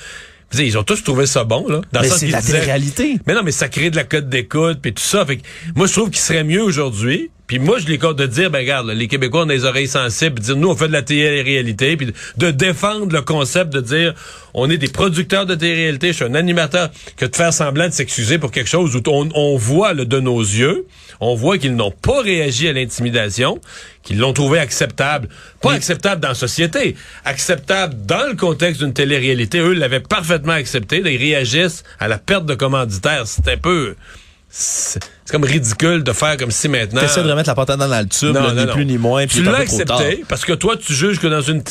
Ils 0.58 0.78
ont 0.78 0.82
tous 0.82 1.04
trouvé 1.04 1.26
ça 1.26 1.44
bon, 1.44 1.66
là. 1.68 1.82
Dans 1.92 2.00
le 2.00 2.08
Mais 2.08 2.14
c'est 2.14 2.28
la 2.28 2.40
disaient- 2.40 2.54
télé-réalité. 2.54 3.16
Mais 3.26 3.34
non, 3.34 3.42
mais 3.44 3.52
ça 3.52 3.68
crée 3.68 3.90
de 3.90 3.96
la 3.96 4.04
cote 4.04 4.30
d'écoute 4.30 4.78
puis 4.80 4.94
tout 4.94 5.02
ça. 5.02 5.26
Fait 5.26 5.36
que 5.36 5.42
moi, 5.76 5.86
je 5.86 5.92
trouve 5.92 6.08
qu'il 6.08 6.20
serait 6.20 6.42
mieux 6.42 6.62
aujourd'hui. 6.62 7.30
Puis 7.48 7.58
moi, 7.58 7.78
je 7.78 7.86
les 7.86 7.96
compte 7.96 8.16
de 8.16 8.26
dire, 8.26 8.50
ben 8.50 8.58
regarde, 8.58 8.86
là, 8.86 8.94
les 8.94 9.08
Québécois 9.08 9.42
ont 9.42 9.46
des 9.46 9.64
oreilles 9.64 9.88
sensibles, 9.88 10.34
puis 10.34 10.44
dire, 10.44 10.56
nous, 10.56 10.68
on 10.68 10.76
fait 10.76 10.86
de 10.86 10.92
la 10.92 11.00
télé-réalité, 11.00 11.96
puis 11.96 12.12
de, 12.36 12.50
défendre 12.50 13.10
le 13.10 13.22
concept 13.22 13.72
de 13.72 13.80
dire, 13.80 14.14
on 14.52 14.68
est 14.68 14.76
des 14.76 14.88
producteurs 14.88 15.46
de 15.46 15.54
télé-réalité, 15.54 16.08
je 16.08 16.12
suis 16.12 16.24
un 16.24 16.34
animateur, 16.34 16.90
que 17.16 17.24
de 17.24 17.34
faire 17.34 17.52
semblant 17.54 17.88
de 17.88 17.92
s'excuser 17.92 18.36
pour 18.36 18.50
quelque 18.50 18.68
chose 18.68 18.94
où 18.94 19.02
on, 19.06 19.30
on 19.34 19.56
voit 19.56 19.94
là, 19.94 20.04
de 20.04 20.20
nos 20.20 20.40
yeux, 20.40 20.84
on 21.20 21.34
voit 21.34 21.56
qu'ils 21.56 21.74
n'ont 21.74 21.90
pas 21.90 22.20
réagi 22.20 22.68
à 22.68 22.74
l'intimidation, 22.74 23.58
qu'ils 24.02 24.18
l'ont 24.18 24.34
trouvé 24.34 24.58
acceptable. 24.58 25.30
Pas 25.62 25.72
acceptable 25.72 26.20
dans 26.20 26.28
la 26.28 26.34
société, 26.34 26.96
acceptable 27.24 27.94
dans 28.04 28.28
le 28.28 28.36
contexte 28.36 28.82
d'une 28.82 28.92
télé-réalité. 28.92 29.58
Eux 29.58 29.72
l'avaient 29.72 30.00
parfaitement 30.00 30.52
accepté. 30.52 31.00
Là, 31.00 31.10
ils 31.10 31.16
réagissent 31.16 31.82
à 31.98 32.08
la 32.08 32.18
perte 32.18 32.44
de 32.44 32.54
commanditaires. 32.54 33.26
C'est 33.26 33.48
un 33.48 33.56
peu... 33.56 33.96
C'est 35.28 35.32
comme 35.32 35.44
ridicule 35.44 36.04
de 36.04 36.12
faire 36.14 36.38
comme 36.38 36.50
si 36.50 36.70
maintenant... 36.70 37.02
T'essaies 37.02 37.22
de 37.22 37.28
remettre 37.30 37.50
la 37.50 37.54
patate 37.54 37.78
dans 37.78 37.86
le 37.86 38.06
tube, 38.06 38.32
là, 38.34 38.54
ni 38.54 38.72
plus 38.72 38.86
ni 38.86 38.96
moins. 38.96 39.26
puis 39.26 39.36
Tu 39.36 39.42
l'as 39.42 39.52
tard. 39.52 39.60
accepté 39.60 40.24
parce 40.26 40.46
que 40.46 40.54
toi, 40.54 40.74
tu 40.78 40.94
juges 40.94 41.20
que 41.20 41.26
dans 41.26 41.42
une, 41.42 41.62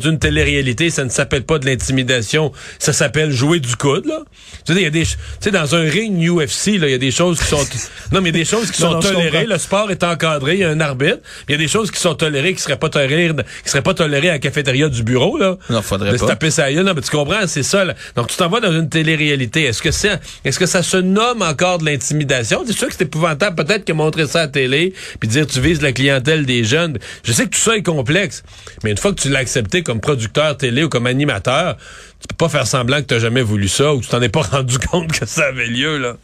d'une 0.00 0.18
télé-réalité, 0.18 0.90
ça 0.90 1.04
ne 1.04 1.10
s'appelle 1.10 1.44
pas 1.44 1.60
de 1.60 1.66
l'intimidation, 1.66 2.50
ça 2.80 2.92
s'appelle 2.92 3.30
jouer 3.30 3.60
du 3.60 3.76
coude, 3.76 4.06
là. 4.06 4.18
Tu 4.66 4.72
sais, 4.72 4.80
il 4.80 4.82
y 4.82 4.86
a 4.86 4.90
des, 4.90 5.04
tu 5.04 5.16
sais, 5.38 5.52
dans 5.52 5.76
un 5.76 5.82
ring 5.88 6.28
UFC, 6.28 6.76
là, 6.76 6.88
il 6.88 6.90
y 6.90 6.94
a 6.94 6.98
des 6.98 7.12
choses 7.12 7.38
qui 7.38 7.44
sont, 7.46 7.58
non, 8.12 8.20
mais 8.20 8.30
il 8.30 8.36
y 8.36 8.40
a 8.40 8.42
des 8.42 8.44
choses 8.44 8.72
qui 8.72 8.82
Non, 8.82 8.88
sont 8.88 8.94
non, 8.94 9.00
tolérées. 9.00 9.46
Le 9.46 9.58
sport 9.58 9.92
est 9.92 10.02
encadré, 10.02 10.54
il 10.54 10.60
y 10.60 10.64
a 10.64 10.70
un 10.70 10.80
arbitre. 10.80 11.18
Il 11.48 11.52
y 11.52 11.54
a 11.54 11.58
des 11.58 11.68
choses 11.68 11.92
qui 11.92 12.00
sont 12.00 12.16
tolérées, 12.16 12.52
qui 12.54 12.62
seraient 12.62 12.78
pas 12.80 12.88
tolérées, 12.88 13.30
qui 13.62 13.70
seraient 13.70 13.82
pas 13.82 13.94
tolérées 13.94 14.30
à 14.30 14.32
la 14.32 14.38
cafétéria 14.40 14.88
du 14.88 15.04
bureau, 15.04 15.38
là. 15.38 15.56
Non, 15.70 15.82
faudrait 15.82 16.10
de 16.10 16.16
se 16.16 16.22
pas. 16.22 16.30
taper 16.30 16.50
sa 16.50 16.72
gueule. 16.72 16.84
Non, 16.84 16.94
mais 16.96 17.02
tu 17.02 17.10
comprends, 17.12 17.46
c'est 17.46 17.62
ça, 17.62 17.84
là. 17.84 17.94
Donc, 18.16 18.26
tu 18.26 18.36
t'en 18.36 18.48
vas 18.48 18.58
dans 18.58 18.72
une 18.72 18.88
télé-réalité. 18.88 19.62
Est-ce 19.66 19.82
que 19.82 19.92
c'est, 19.92 20.18
est-ce 20.44 20.58
que 20.58 20.66
ça 20.66 20.82
se 20.82 20.96
nomme 20.96 21.42
encore 21.42 21.78
de 21.78 21.84
l'intimidation? 21.84 22.64
C'est 22.66 22.72
sûr 22.76 22.88
que 22.88 22.94
c'est 22.98 23.03
épouvantable, 23.04 23.56
peut-être, 23.64 23.84
que 23.84 23.92
montrer 23.92 24.26
ça 24.26 24.40
à 24.40 24.42
la 24.42 24.48
télé, 24.48 24.92
puis 25.20 25.28
dire 25.28 25.46
tu 25.46 25.60
vises 25.60 25.82
la 25.82 25.92
clientèle 25.92 26.44
des 26.46 26.64
jeunes. 26.64 26.98
Je 27.22 27.32
sais 27.32 27.44
que 27.44 27.50
tout 27.50 27.60
ça 27.60 27.76
est 27.76 27.82
complexe, 27.82 28.42
mais 28.82 28.90
une 28.90 28.98
fois 28.98 29.12
que 29.12 29.20
tu 29.20 29.28
l'as 29.28 29.40
accepté 29.40 29.82
comme 29.82 30.00
producteur 30.00 30.56
télé 30.56 30.84
ou 30.84 30.88
comme 30.88 31.06
animateur, 31.06 31.76
tu 32.20 32.28
peux 32.28 32.36
pas 32.36 32.48
faire 32.48 32.66
semblant 32.66 32.98
que 32.98 33.06
t'as 33.06 33.18
jamais 33.18 33.42
voulu 33.42 33.68
ça 33.68 33.94
ou 33.94 34.00
que 34.00 34.04
tu 34.04 34.10
t'en 34.10 34.22
es 34.22 34.28
pas 34.28 34.42
rendu 34.50 34.78
compte 34.78 35.12
que 35.12 35.26
ça 35.26 35.46
avait 35.46 35.66
lieu, 35.66 35.98
là. 35.98 36.16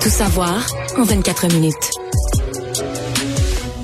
Tout 0.00 0.10
savoir 0.10 0.66
en 0.98 1.04
24 1.04 1.46
minutes. 1.54 2.11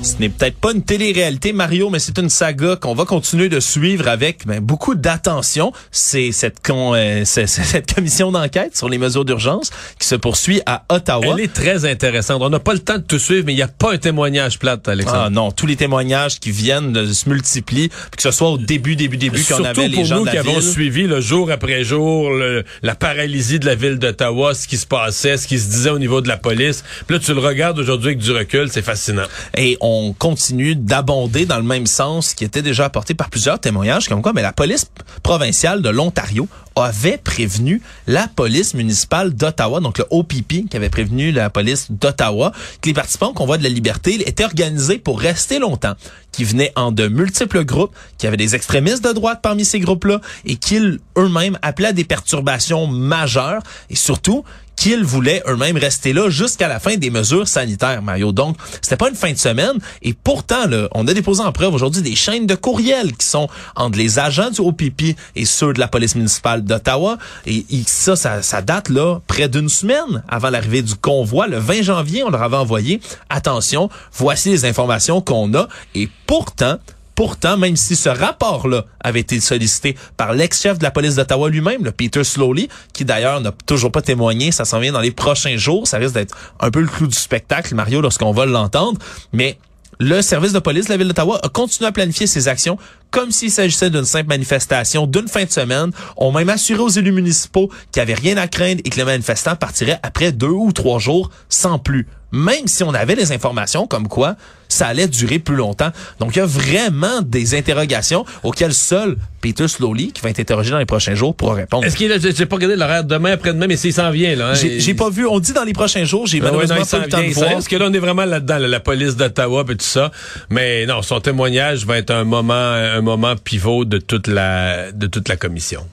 Ce 0.01 0.15
n'est 0.19 0.29
peut-être 0.29 0.55
pas 0.57 0.71
une 0.71 0.81
télé-réalité, 0.83 1.51
Mario, 1.51 1.89
mais 1.89 1.99
c'est 1.99 2.17
une 2.17 2.29
saga 2.29 2.77
qu'on 2.77 2.95
va 2.95 3.03
continuer 3.05 3.49
de 3.49 3.59
suivre 3.59 4.07
avec 4.07 4.45
ben, 4.47 4.59
beaucoup 4.61 4.95
d'attention. 4.95 5.73
C'est 5.91 6.31
cette, 6.31 6.65
con- 6.65 6.93
euh, 6.95 7.23
c'est- 7.25 7.47
c'est 7.47 7.63
cette 7.63 7.93
commission 7.93 8.31
d'enquête 8.31 8.77
sur 8.77 8.87
les 8.87 8.97
mesures 8.97 9.25
d'urgence 9.25 9.71
qui 9.99 10.07
se 10.07 10.15
poursuit 10.15 10.61
à 10.65 10.83
Ottawa. 10.89 11.35
Elle 11.37 11.43
est 11.43 11.53
très 11.53 11.85
intéressante. 11.85 12.41
On 12.41 12.49
n'a 12.49 12.59
pas 12.59 12.73
le 12.73 12.79
temps 12.79 12.97
de 12.97 13.03
tout 13.03 13.19
suivre, 13.19 13.43
mais 13.45 13.51
il 13.53 13.57
n'y 13.57 13.61
a 13.61 13.67
pas 13.67 13.93
un 13.93 13.97
témoignage 13.97 14.57
plate, 14.57 14.87
Alexandre. 14.87 15.23
Ah 15.25 15.29
non, 15.29 15.51
tous 15.51 15.65
les 15.65 15.75
témoignages 15.75 16.39
qui 16.39 16.51
viennent 16.51 16.93
de, 16.93 17.11
se 17.11 17.27
multiplient, 17.27 17.89
puis 17.89 18.17
que 18.17 18.23
ce 18.23 18.31
soit 18.31 18.49
au 18.49 18.57
début, 18.57 18.95
début, 18.95 19.17
début, 19.17 19.43
qu'on 19.43 19.63
avait 19.65 19.87
les 19.89 19.95
pour 19.97 20.05
gens 20.05 20.19
nous 20.19 20.25
de 20.25 20.31
qui 20.31 20.37
avons 20.37 20.61
suivi 20.61 21.03
le 21.07 21.19
jour 21.19 21.51
après 21.51 21.83
jour 21.83 22.29
le- 22.31 22.63
la 22.83 22.95
paralysie 22.95 23.59
de 23.59 23.65
la 23.65 23.75
ville 23.75 23.99
d'Ottawa, 23.99 24.53
ce 24.55 24.67
qui 24.67 24.77
se 24.77 24.87
passait, 24.87 25.35
ce 25.37 25.45
qui 25.47 25.59
se 25.59 25.69
disait 25.69 25.89
au 25.89 25.99
niveau 25.99 26.21
de 26.21 26.27
la 26.29 26.37
police. 26.37 26.83
Puis 27.05 27.17
là, 27.17 27.19
tu 27.23 27.33
le 27.33 27.39
regardes 27.41 27.77
aujourd'hui 27.79 28.07
avec 28.09 28.19
du 28.19 28.31
recul, 28.31 28.69
c'est 28.71 28.81
fascinant. 28.81 29.25
Et 29.57 29.77
on 29.81 29.88
continue 30.17 30.75
d'abonder 30.75 31.45
dans 31.45 31.57
le 31.57 31.63
même 31.63 31.87
sens 31.87 32.33
qui 32.33 32.43
était 32.43 32.61
déjà 32.61 32.85
apporté 32.85 33.13
par 33.13 33.29
plusieurs 33.29 33.59
témoignages, 33.59 34.07
comme 34.07 34.21
quoi 34.21 34.33
mais 34.33 34.41
la 34.41 34.53
police 34.53 34.85
provinciale 35.23 35.81
de 35.81 35.89
l'Ontario 35.89 36.47
avait 36.75 37.17
prévenu 37.17 37.81
la 38.07 38.27
police 38.27 38.73
municipale 38.73 39.33
d'Ottawa, 39.33 39.79
donc 39.79 39.97
le 39.97 40.05
OPP 40.09 40.69
qui 40.69 40.77
avait 40.77 40.89
prévenu 40.89 41.31
la 41.31 41.49
police 41.49 41.91
d'Ottawa, 41.91 42.51
que 42.81 42.87
les 42.87 42.93
participants 42.93 43.29
au 43.29 43.33
convoi 43.33 43.57
de 43.57 43.63
la 43.63 43.69
liberté 43.69 44.15
étaient 44.27 44.45
organisés 44.45 44.97
pour 44.97 45.19
rester 45.19 45.59
longtemps, 45.59 45.93
qui 46.31 46.43
venaient 46.43 46.71
en 46.75 46.91
de 46.91 47.07
multiples 47.07 47.65
groupes, 47.65 47.95
qui 48.17 48.27
avaient 48.27 48.37
des 48.37 48.55
extrémistes 48.55 49.03
de 49.03 49.11
droite 49.11 49.39
parmi 49.41 49.65
ces 49.65 49.79
groupes-là, 49.79 50.21
et 50.45 50.55
qu'ils 50.55 50.99
eux-mêmes 51.17 51.57
appelaient 51.61 51.89
à 51.89 51.93
des 51.93 52.05
perturbations 52.05 52.87
majeures, 52.87 53.61
et 53.89 53.95
surtout 53.95 54.43
qu'ils 54.79 55.03
voulaient 55.03 55.43
eux-mêmes 55.45 55.77
rester 55.77 56.13
là 56.13 56.29
jusqu'à 56.29 56.69
la 56.69 56.79
fin 56.79 56.95
des 56.95 57.09
mesures 57.09 57.49
sanitaires, 57.49 58.01
Mario. 58.01 58.31
Donc, 58.31 58.55
c'était 58.81 58.95
pas 58.95 59.09
une 59.09 59.15
fin 59.15 59.33
de 59.33 59.37
semaine. 59.37 59.77
Et 60.01 60.13
pourtant, 60.13 60.67
là, 60.67 60.87
on 60.93 61.05
a 61.05 61.13
déposé 61.13 61.43
en 61.43 61.51
preuve 61.51 61.73
aujourd'hui 61.73 62.01
des 62.01 62.15
chaînes 62.15 62.47
de 62.47 62.55
courriels 62.55 63.15
qui 63.17 63.27
sont 63.27 63.49
entre 63.75 63.97
les 63.97 64.19
agents 64.19 64.49
du 64.49 64.61
OPP 64.61 65.17
et 65.35 65.43
ceux 65.43 65.73
de 65.73 65.81
la 65.81 65.89
police 65.89 66.15
municipale 66.15 66.63
d'Ottawa. 66.63 67.17
Et, 67.45 67.65
ça, 67.85 68.15
ça, 68.15 68.41
ça 68.41 68.61
date 68.61 68.87
là 68.87 69.19
près 69.27 69.49
d'une 69.49 69.67
semaine 69.67 70.23
avant 70.29 70.49
l'arrivée 70.49 70.81
du 70.81 70.95
convoi. 70.95 71.47
Le 71.47 71.57
20 71.57 71.81
janvier, 71.81 72.23
on 72.23 72.29
leur 72.29 72.41
avait 72.41 72.55
envoyé, 72.55 73.01
attention, 73.29 73.89
voici 74.13 74.49
les 74.49 74.63
informations 74.63 75.19
qu'on 75.19 75.53
a. 75.55 75.67
Et 75.93 76.07
pourtant, 76.25 76.77
Pourtant, 77.19 77.57
même 77.57 77.75
si 77.75 77.97
ce 77.97 78.07
rapport-là 78.07 78.85
avait 79.01 79.19
été 79.19 79.41
sollicité 79.41 79.97
par 80.15 80.31
l'ex-chef 80.31 80.77
de 80.77 80.83
la 80.83 80.89
police 80.89 81.15
d'Ottawa 81.15 81.49
lui-même, 81.49 81.83
le 81.83 81.91
Peter 81.91 82.23
Slowly, 82.23 82.69
qui 82.93 83.03
d'ailleurs 83.03 83.41
n'a 83.41 83.51
toujours 83.65 83.91
pas 83.91 84.01
témoigné, 84.01 84.53
ça 84.53 84.63
s'en 84.63 84.79
vient 84.79 84.93
dans 84.93 85.01
les 85.01 85.11
prochains 85.11 85.57
jours, 85.57 85.85
ça 85.85 85.97
risque 85.97 86.13
d'être 86.13 86.37
un 86.61 86.71
peu 86.71 86.79
le 86.79 86.87
clou 86.87 87.07
du 87.07 87.17
spectacle, 87.17 87.75
Mario, 87.75 87.99
lorsqu'on 87.99 88.31
va 88.31 88.45
l'entendre, 88.45 88.99
mais 89.33 89.57
le 89.99 90.21
service 90.21 90.53
de 90.53 90.59
police 90.59 90.85
de 90.85 90.91
la 90.91 90.97
ville 90.97 91.09
d'Ottawa 91.09 91.41
a 91.43 91.49
continué 91.49 91.89
à 91.89 91.91
planifier 91.91 92.25
ses 92.25 92.47
actions 92.47 92.77
comme 93.11 93.31
s'il 93.31 93.51
s'agissait 93.51 93.89
d'une 93.89 94.05
simple 94.05 94.27
manifestation 94.27 95.07
d'une 95.07 95.27
fin 95.27 95.43
de 95.45 95.51
semaine. 95.51 95.91
On 96.17 96.31
même 96.31 96.49
assuré 96.49 96.79
aux 96.81 96.89
élus 96.89 97.11
municipaux 97.11 97.69
qu'il 97.91 98.03
n'y 98.03 98.11
avait 98.11 98.19
rien 98.21 98.37
à 98.37 98.47
craindre 98.47 98.81
et 98.83 98.89
que 98.89 98.97
les 98.97 99.03
manifestants 99.05 99.55
partiraient 99.55 99.99
après 100.03 100.31
deux 100.31 100.47
ou 100.47 100.71
trois 100.71 100.99
jours 100.99 101.29
sans 101.49 101.79
plus. 101.79 102.07
Même 102.31 102.67
si 102.67 102.83
on 102.83 102.93
avait 102.93 103.15
les 103.15 103.31
informations 103.31 103.87
comme 103.87 104.07
quoi 104.07 104.35
ça 104.71 104.85
allait 104.85 105.07
durer 105.07 105.39
plus 105.39 105.55
longtemps. 105.55 105.89
Donc, 106.19 106.35
il 106.35 106.37
y 106.37 106.41
a 106.43 106.45
vraiment 106.45 107.23
des 107.23 107.55
interrogations 107.57 108.23
auxquelles 108.43 108.75
seul 108.75 109.17
Peter 109.41 109.67
Slowly, 109.67 110.11
qui 110.11 110.21
va 110.21 110.29
être 110.29 110.39
interrogé 110.39 110.69
dans 110.69 110.77
les 110.77 110.85
prochains 110.85 111.15
jours, 111.15 111.33
pourra 111.33 111.55
répondre. 111.55 111.85
Est-ce 111.85 111.95
qu'il 111.95 112.11
est? 112.11 112.37
J'ai 112.37 112.45
pas 112.45 112.57
regardé 112.57 112.75
l'horaire 112.75 113.03
demain, 113.03 113.31
après-demain, 113.31 113.65
mais 113.65 113.77
s'il 113.77 113.93
s'en 113.93 114.11
vient, 114.11 114.35
là. 114.35 114.49
hein, 114.49 114.53
J'ai 114.53 114.77
il- 114.77 114.95
pas 114.95 115.09
vu, 115.09 115.25
on 115.25 115.39
dit 115.39 115.53
dans 115.53 115.63
les 115.63 115.73
prochains 115.73 116.03
jours, 116.03 116.27
j'ai 116.27 116.37
Ah 116.39 116.43
ouais, 116.43 116.51
malheureusement 116.51 116.75
non, 116.75 116.81
il 116.83 116.87
pas 116.87 116.97
eu 116.97 117.01
le 117.01 117.09
temps 117.09 117.17
vient, 117.19 117.29
de 117.29 117.33
voir. 117.33 117.49
Parce 117.53 117.67
que 117.67 117.75
là, 117.77 117.85
on 117.89 117.93
est 117.93 117.97
vraiment 117.99 118.25
là-dedans, 118.25 118.59
là, 118.59 118.67
la 118.67 118.79
police 118.79 119.15
d'Ottawa 119.15 119.63
et 119.67 119.75
tout 119.75 119.77
ça? 119.79 120.11
Mais 120.51 120.85
non, 120.85 121.01
son 121.01 121.19
témoignage 121.19 121.87
va 121.87 121.97
être 121.97 122.11
un 122.11 122.25
moment, 122.25 122.53
un 122.53 122.98
moment 123.01 123.35
pivot 123.35 123.85
de 123.85 123.97
toute 123.97 124.27
la, 124.27 124.91
de 124.91 125.07
toute 125.07 125.29
la 125.29 125.37
commission. 125.37 125.87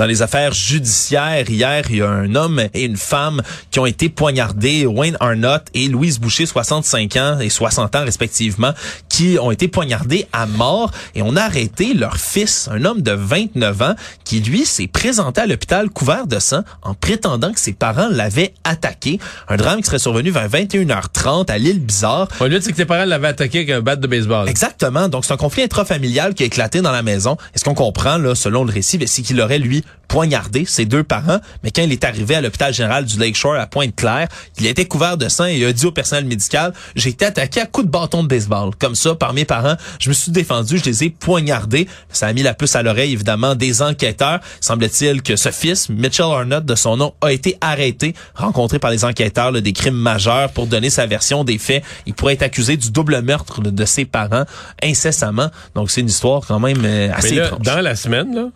Dans 0.00 0.06
les 0.06 0.22
affaires 0.22 0.54
judiciaires, 0.54 1.50
hier, 1.50 1.84
il 1.90 1.96
y 1.96 2.02
a 2.02 2.08
un 2.08 2.34
homme 2.34 2.62
et 2.72 2.84
une 2.84 2.96
femme 2.96 3.42
qui 3.70 3.80
ont 3.80 3.84
été 3.84 4.08
poignardés, 4.08 4.86
Wayne 4.86 5.18
Arnott 5.20 5.66
et 5.74 5.88
Louise 5.88 6.18
Boucher, 6.18 6.46
65 6.46 7.16
ans 7.16 7.38
et 7.38 7.50
60 7.50 7.96
ans 7.96 8.04
respectivement, 8.06 8.72
qui 9.10 9.36
ont 9.38 9.50
été 9.50 9.68
poignardés 9.68 10.26
à 10.32 10.46
mort 10.46 10.90
et 11.14 11.20
on 11.20 11.36
a 11.36 11.42
arrêté 11.42 11.92
leur 11.92 12.16
fils, 12.16 12.66
un 12.72 12.86
homme 12.86 13.02
de 13.02 13.12
29 13.12 13.82
ans, 13.82 13.94
qui 14.24 14.40
lui 14.40 14.64
s'est 14.64 14.86
présenté 14.86 15.42
à 15.42 15.46
l'hôpital 15.46 15.90
couvert 15.90 16.26
de 16.26 16.38
sang 16.38 16.62
en 16.80 16.94
prétendant 16.94 17.52
que 17.52 17.60
ses 17.60 17.74
parents 17.74 18.08
l'avaient 18.10 18.54
attaqué. 18.64 19.18
Un 19.48 19.58
drame 19.58 19.80
qui 19.80 19.84
serait 19.84 19.98
survenu 19.98 20.30
vers 20.30 20.48
21h30 20.48 21.50
à 21.50 21.58
l'île 21.58 21.78
Bizarre. 21.80 22.28
On 22.40 22.46
lui 22.46 22.58
dit 22.58 22.68
que 22.68 22.74
tes 22.74 22.86
parents 22.86 23.04
l'avaient 23.04 23.28
attaqué 23.28 23.58
avec 23.58 23.70
un 23.70 23.82
bat 23.82 23.96
de 23.96 24.06
baseball. 24.06 24.48
Exactement. 24.48 25.08
Donc, 25.10 25.26
c'est 25.26 25.34
un 25.34 25.36
conflit 25.36 25.64
intrafamilial 25.64 26.32
qui 26.32 26.44
a 26.44 26.46
éclaté 26.46 26.80
dans 26.80 26.90
la 26.90 27.02
maison. 27.02 27.36
Et 27.54 27.58
ce 27.58 27.64
qu'on 27.64 27.74
comprend, 27.74 28.16
là, 28.16 28.34
selon 28.34 28.64
le 28.64 28.72
récit, 28.72 28.98
c'est 29.06 29.20
qu'il 29.20 29.38
aurait, 29.42 29.58
lui, 29.58 29.84
poignardé 30.10 30.64
ses 30.64 30.86
deux 30.86 31.04
parents. 31.04 31.38
Mais 31.62 31.70
quand 31.70 31.82
il 31.82 31.92
est 31.92 32.04
arrivé 32.04 32.34
à 32.34 32.40
l'hôpital 32.40 32.74
général 32.74 33.04
du 33.04 33.16
Lakeshore 33.16 33.54
à 33.54 33.66
Pointe-Claire, 33.66 34.26
il 34.58 34.66
a 34.66 34.70
été 34.70 34.84
couvert 34.84 35.16
de 35.16 35.28
sang 35.28 35.46
et 35.46 35.56
il 35.56 35.64
a 35.64 35.72
dit 35.72 35.86
au 35.86 35.92
personnel 35.92 36.24
médical, 36.24 36.72
j'ai 36.96 37.10
été 37.10 37.24
attaqué 37.24 37.60
à 37.60 37.66
coups 37.66 37.86
de 37.86 37.92
bâton 37.92 38.24
de 38.24 38.28
baseball. 38.28 38.74
Comme 38.76 38.96
ça, 38.96 39.14
par 39.14 39.32
mes 39.32 39.44
parents, 39.44 39.76
je 40.00 40.08
me 40.08 40.14
suis 40.14 40.32
défendu, 40.32 40.78
je 40.78 40.84
les 40.84 41.04
ai 41.04 41.10
poignardés. 41.10 41.86
Ça 42.10 42.26
a 42.26 42.32
mis 42.32 42.42
la 42.42 42.54
puce 42.54 42.74
à 42.74 42.82
l'oreille, 42.82 43.12
évidemment, 43.12 43.54
des 43.54 43.82
enquêteurs. 43.82 44.40
Semble-t-il 44.60 45.22
que 45.22 45.36
ce 45.36 45.50
fils, 45.50 45.88
Mitchell 45.88 46.26
Arnott, 46.26 46.64
de 46.64 46.74
son 46.74 46.96
nom, 46.96 47.14
a 47.20 47.30
été 47.30 47.56
arrêté, 47.60 48.14
rencontré 48.34 48.80
par 48.80 48.90
les 48.90 49.04
enquêteurs 49.04 49.52
là, 49.52 49.60
des 49.60 49.72
crimes 49.72 49.94
majeurs 49.94 50.50
pour 50.50 50.66
donner 50.66 50.90
sa 50.90 51.06
version 51.06 51.44
des 51.44 51.58
faits. 51.58 51.84
Il 52.06 52.14
pourrait 52.14 52.34
être 52.34 52.42
accusé 52.42 52.76
du 52.76 52.90
double 52.90 53.22
meurtre 53.22 53.60
de 53.60 53.84
ses 53.84 54.06
parents 54.06 54.44
incessamment. 54.82 55.50
Donc, 55.76 55.92
c'est 55.92 56.00
une 56.00 56.08
histoire 56.08 56.42
quand 56.48 56.58
même 56.58 56.82
euh, 56.84 57.12
assez 57.14 57.36
Mais 57.36 57.40
là, 57.42 57.50
dans 57.60 57.80
la 57.80 57.94
semaine, 57.94 58.34
là, 58.34 58.48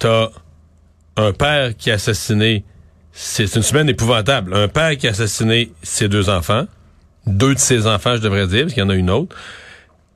t'as 0.00 0.30
un 1.18 1.32
père 1.32 1.76
qui 1.76 1.90
a 1.90 1.94
assassiné, 1.94 2.64
c'est 3.12 3.54
une 3.54 3.62
semaine 3.62 3.88
épouvantable, 3.88 4.54
un 4.54 4.68
père 4.68 4.96
qui 4.96 5.06
a 5.06 5.10
assassiné 5.10 5.72
ses 5.82 6.08
deux 6.08 6.30
enfants, 6.30 6.66
deux 7.26 7.54
de 7.54 7.58
ses 7.58 7.86
enfants, 7.86 8.16
je 8.16 8.22
devrais 8.22 8.46
dire, 8.46 8.62
parce 8.62 8.74
qu'il 8.74 8.82
y 8.82 8.86
en 8.86 8.90
a 8.90 8.94
une 8.94 9.10
autre. 9.10 9.36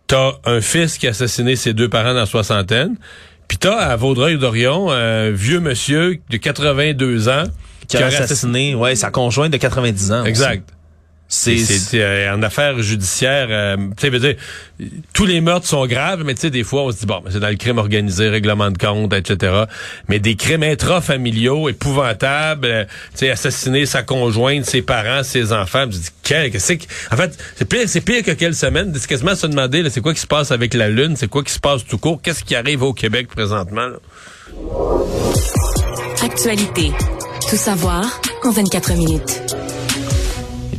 T'as 0.07 0.33
un 0.45 0.61
fils 0.61 0.99
qui 0.99 1.07
a 1.07 1.11
assassiné 1.11 1.57
ses 1.57 1.75
deux 1.75 1.89
parents 1.89 2.15
dans 2.15 2.21
la 2.21 2.27
soixantaine. 2.27 2.97
Puis 3.49 3.59
t'as 3.59 3.77
à 3.77 3.97
Vaudreuil-Dorion 3.97 4.91
un 4.91 5.31
vieux 5.31 5.61
monsieur 5.61 6.21
de 6.31 6.37
82 6.37 7.29
ans 7.29 7.45
qui 7.89 7.97
a 7.97 8.07
assassiné 8.07 8.75
ouais, 8.75 8.95
sa 8.95 9.11
conjointe 9.11 9.53
de 9.53 9.59
90 9.59 10.13
ans. 10.13 10.25
Exact. 10.25 10.69
C'est 11.35 11.57
c'est, 11.57 12.03
euh, 12.03 12.35
en 12.35 12.43
affaires 12.43 12.83
judiciaires, 12.83 13.47
euh, 13.49 13.77
tu 13.97 14.03
sais, 14.03 14.11
veut 14.11 14.19
dire, 14.19 14.35
tous 15.15 15.25
les 15.25 15.41
meurtres 15.41 15.67
sont 15.67 15.87
graves, 15.87 16.25
mais 16.27 16.35
tu 16.35 16.43
sais, 16.43 16.51
des 16.51 16.63
fois, 16.63 16.83
on 16.83 16.93
se 16.93 16.99
dit, 16.99 17.07
bon, 17.07 17.23
c'est 17.31 17.41
dans 17.41 17.49
le 17.49 17.57
crime 17.57 17.79
organisé, 17.79 18.29
règlement 18.29 18.71
de 18.71 18.77
compte, 18.77 19.15
etc. 19.15 19.65
Mais 20.09 20.19
des 20.19 20.37
crimes 20.37 20.63
intrafamiliaux 20.63 21.71
épouvantables, 21.71 22.67
euh, 22.67 22.85
tu 23.13 23.21
sais, 23.21 23.31
assassiner 23.31 23.87
sa 23.87 24.03
conjointe, 24.03 24.67
ses 24.67 24.83
parents, 24.83 25.23
ses 25.23 25.55
enfants, 25.55 25.85
je 25.87 25.97
dis, 25.97 26.09
quel, 26.23 26.51
qu'est-ce 26.51 26.75
que, 26.75 26.85
en 27.11 27.17
fait, 27.17 27.43
c'est 27.57 27.67
pire, 27.67 27.85
c'est 27.87 28.03
pire 28.03 28.23
que 28.23 28.33
quelle 28.33 28.55
semaine, 28.55 28.93
c'est 28.95 29.09
quasiment 29.09 29.31
à 29.31 29.37
se 29.37 29.47
demander, 29.47 29.81
là, 29.81 29.89
c'est 29.89 30.03
quoi 30.03 30.13
qui 30.13 30.21
se 30.21 30.27
passe 30.27 30.53
avec 30.53 30.75
la 30.75 30.91
Lune, 30.91 31.17
c'est 31.17 31.29
quoi 31.29 31.43
qui 31.43 31.53
se 31.53 31.61
passe 31.61 31.83
tout 31.87 31.97
court, 31.97 32.21
qu'est-ce 32.21 32.45
qui 32.45 32.55
arrive 32.55 32.83
au 32.83 32.93
Québec 32.93 33.29
présentement, 33.29 33.87
là? 33.87 33.97
Actualité. 36.23 36.93
Tout 37.49 37.57
savoir 37.57 38.21
en 38.45 38.51
24 38.51 38.93
minutes. 38.93 39.62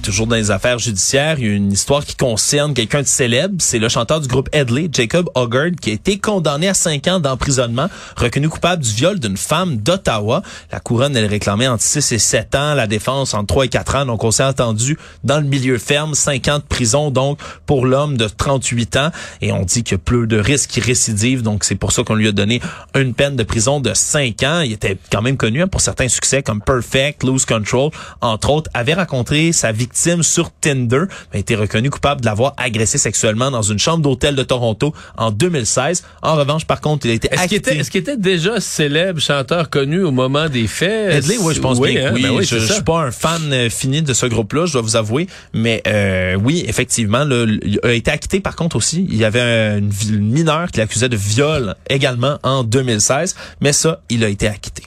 Toujours 0.03 0.27
dans 0.27 0.35
les 0.35 0.51
affaires 0.51 0.79
judiciaires, 0.79 1.39
il 1.39 1.47
y 1.47 1.49
a 1.49 1.53
une 1.53 1.71
histoire 1.71 2.03
qui 2.03 2.17
concerne 2.17 2.73
quelqu'un 2.73 3.03
de 3.03 3.07
célèbre. 3.07 3.55
C'est 3.59 3.79
le 3.79 3.87
chanteur 3.87 4.19
du 4.19 4.27
groupe 4.27 4.49
Headley, 4.51 4.89
Jacob 4.91 5.29
Hoggard, 5.33 5.71
qui 5.79 5.91
a 5.91 5.93
été 5.93 6.17
condamné 6.17 6.67
à 6.67 6.73
cinq 6.73 7.07
ans 7.07 7.21
d'emprisonnement, 7.21 7.87
reconnu 8.17 8.49
coupable 8.49 8.83
du 8.83 8.91
viol 8.91 9.17
d'une 9.17 9.37
femme 9.37 9.77
d'Ottawa. 9.77 10.43
La 10.73 10.81
couronne, 10.81 11.15
elle 11.15 11.27
réclamait 11.27 11.69
entre 11.69 11.83
6 11.83 12.11
et 12.11 12.19
7 12.19 12.53
ans, 12.55 12.73
la 12.73 12.85
défense 12.85 13.33
entre 13.33 13.45
3 13.45 13.65
et 13.65 13.69
4 13.69 13.95
ans. 13.95 14.05
Donc, 14.05 14.25
on 14.25 14.31
s'est 14.31 14.43
entendu 14.43 14.97
dans 15.23 15.37
le 15.37 15.45
milieu 15.45 15.77
ferme, 15.77 16.15
5 16.15 16.49
ans 16.49 16.57
de 16.57 16.63
prison, 16.63 17.09
donc, 17.09 17.39
pour 17.65 17.85
l'homme 17.85 18.17
de 18.17 18.27
38 18.27 18.97
ans. 18.97 19.09
Et 19.39 19.53
on 19.53 19.63
dit 19.63 19.83
qu'il 19.83 19.93
y 19.93 19.95
a 19.95 19.99
plus 19.99 20.27
de 20.27 20.37
risques 20.37 20.71
qui 20.71 20.81
récidive. 20.81 21.43
Donc, 21.43 21.63
c'est 21.63 21.75
pour 21.75 21.93
ça 21.93 22.03
qu'on 22.03 22.15
lui 22.15 22.27
a 22.27 22.33
donné 22.33 22.61
une 22.93 23.13
peine 23.13 23.37
de 23.37 23.43
prison 23.43 23.79
de 23.79 23.93
5 23.93 24.43
ans. 24.43 24.59
Il 24.59 24.73
était 24.73 24.97
quand 25.09 25.21
même 25.21 25.37
connu 25.37 25.61
hein, 25.61 25.69
pour 25.69 25.79
certains 25.79 26.09
succès 26.09 26.43
comme 26.43 26.61
Perfect, 26.61 27.23
Lose 27.23 27.45
Control, 27.45 27.89
entre 28.19 28.49
autres, 28.49 28.69
avait 28.73 28.95
rencontré 28.95 29.53
sa 29.53 29.71
victime 29.71 29.92
sur 29.93 30.51
Tinder, 30.61 31.03
a 31.33 31.37
été 31.37 31.55
reconnu 31.55 31.89
coupable 31.89 32.21
de 32.21 32.25
l'avoir 32.25 32.53
agressé 32.57 32.97
sexuellement 32.97 33.51
dans 33.51 33.61
une 33.61 33.79
chambre 33.79 34.01
d'hôtel 34.01 34.35
de 34.35 34.43
Toronto 34.43 34.93
en 35.17 35.31
2016. 35.31 36.03
En 36.21 36.35
revanche, 36.35 36.65
par 36.65 36.81
contre, 36.81 37.05
il 37.05 37.11
a 37.11 37.13
été 37.13 37.27
Est-ce 37.27 37.35
qu'il 37.47 37.57
acquitté. 37.57 37.71
était, 37.71 37.79
est-ce 37.79 37.91
qu'il 37.91 38.01
était 38.01 38.17
déjà 38.17 38.59
célèbre, 38.59 39.19
chanteur 39.19 39.69
connu 39.69 40.03
au 40.03 40.11
moment 40.11 40.49
des 40.49 40.67
faits? 40.67 41.13
Headley, 41.13 41.37
oui, 41.39 41.55
je 41.55 41.61
pense 41.61 41.79
bien. 41.79 41.93
que 41.93 41.99
hein? 42.07 42.11
oui, 42.13 42.21
Ben 42.23 42.41
je, 42.41 42.57
suis 42.57 42.83
pas 42.83 43.01
un 43.01 43.11
fan 43.11 43.41
euh, 43.51 43.69
fini 43.69 44.01
de 44.01 44.13
ce 44.13 44.25
groupe-là, 44.25 44.65
je 44.65 44.73
dois 44.73 44.81
vous 44.81 44.95
avouer, 44.95 45.27
mais 45.53 45.81
euh, 45.87 46.35
oui, 46.35 46.63
effectivement, 46.67 47.23
il 47.29 47.79
a 47.83 47.93
été 47.93 48.11
acquitté. 48.11 48.39
Par 48.39 48.55
contre 48.55 48.75
aussi, 48.75 49.05
il 49.09 49.17
y 49.17 49.25
avait 49.25 49.79
une 49.79 50.31
mineure 50.31 50.71
qui 50.71 50.79
l'accusait 50.79 51.09
de 51.09 51.17
viol 51.17 51.75
également 51.89 52.37
en 52.43 52.63
2016, 52.63 53.35
mais 53.61 53.73
ça, 53.73 54.01
il 54.09 54.23
a 54.23 54.29
été 54.29 54.47
acquitté. 54.47 54.83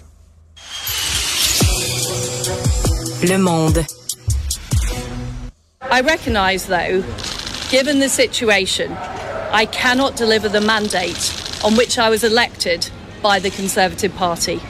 Le 3.22 3.38
monde. 3.38 3.82
I 5.88 6.00
recognise, 6.00 6.66
though, 6.66 7.02
given 7.70 8.00
the 8.00 8.08
situation, 8.08 8.92
I 8.92 9.66
cannot 9.70 10.16
deliver 10.16 10.48
the 10.48 10.60
mandate 10.60 11.32
on 11.64 11.76
which 11.76 11.96
I 11.96 12.10
was 12.10 12.24
elected 12.24 12.90
by 13.22 13.38
the 13.38 13.50
Conservative 13.50 14.14
Party. 14.14 14.60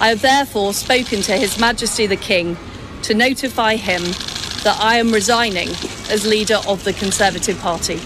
I 0.00 0.08
have 0.08 0.22
therefore 0.22 0.74
spoken 0.74 1.22
to 1.22 1.32
His 1.32 1.58
Majesty 1.58 2.06
the 2.06 2.16
King 2.16 2.56
to 3.02 3.14
notify 3.14 3.76
him 3.76 4.02
that 4.62 4.76
I 4.80 4.98
am 4.98 5.12
resigning 5.12 5.68
as 6.08 6.24
leader 6.24 6.60
of 6.68 6.84
the 6.84 6.92
Conservative 6.92 7.58
Party. 7.58 8.00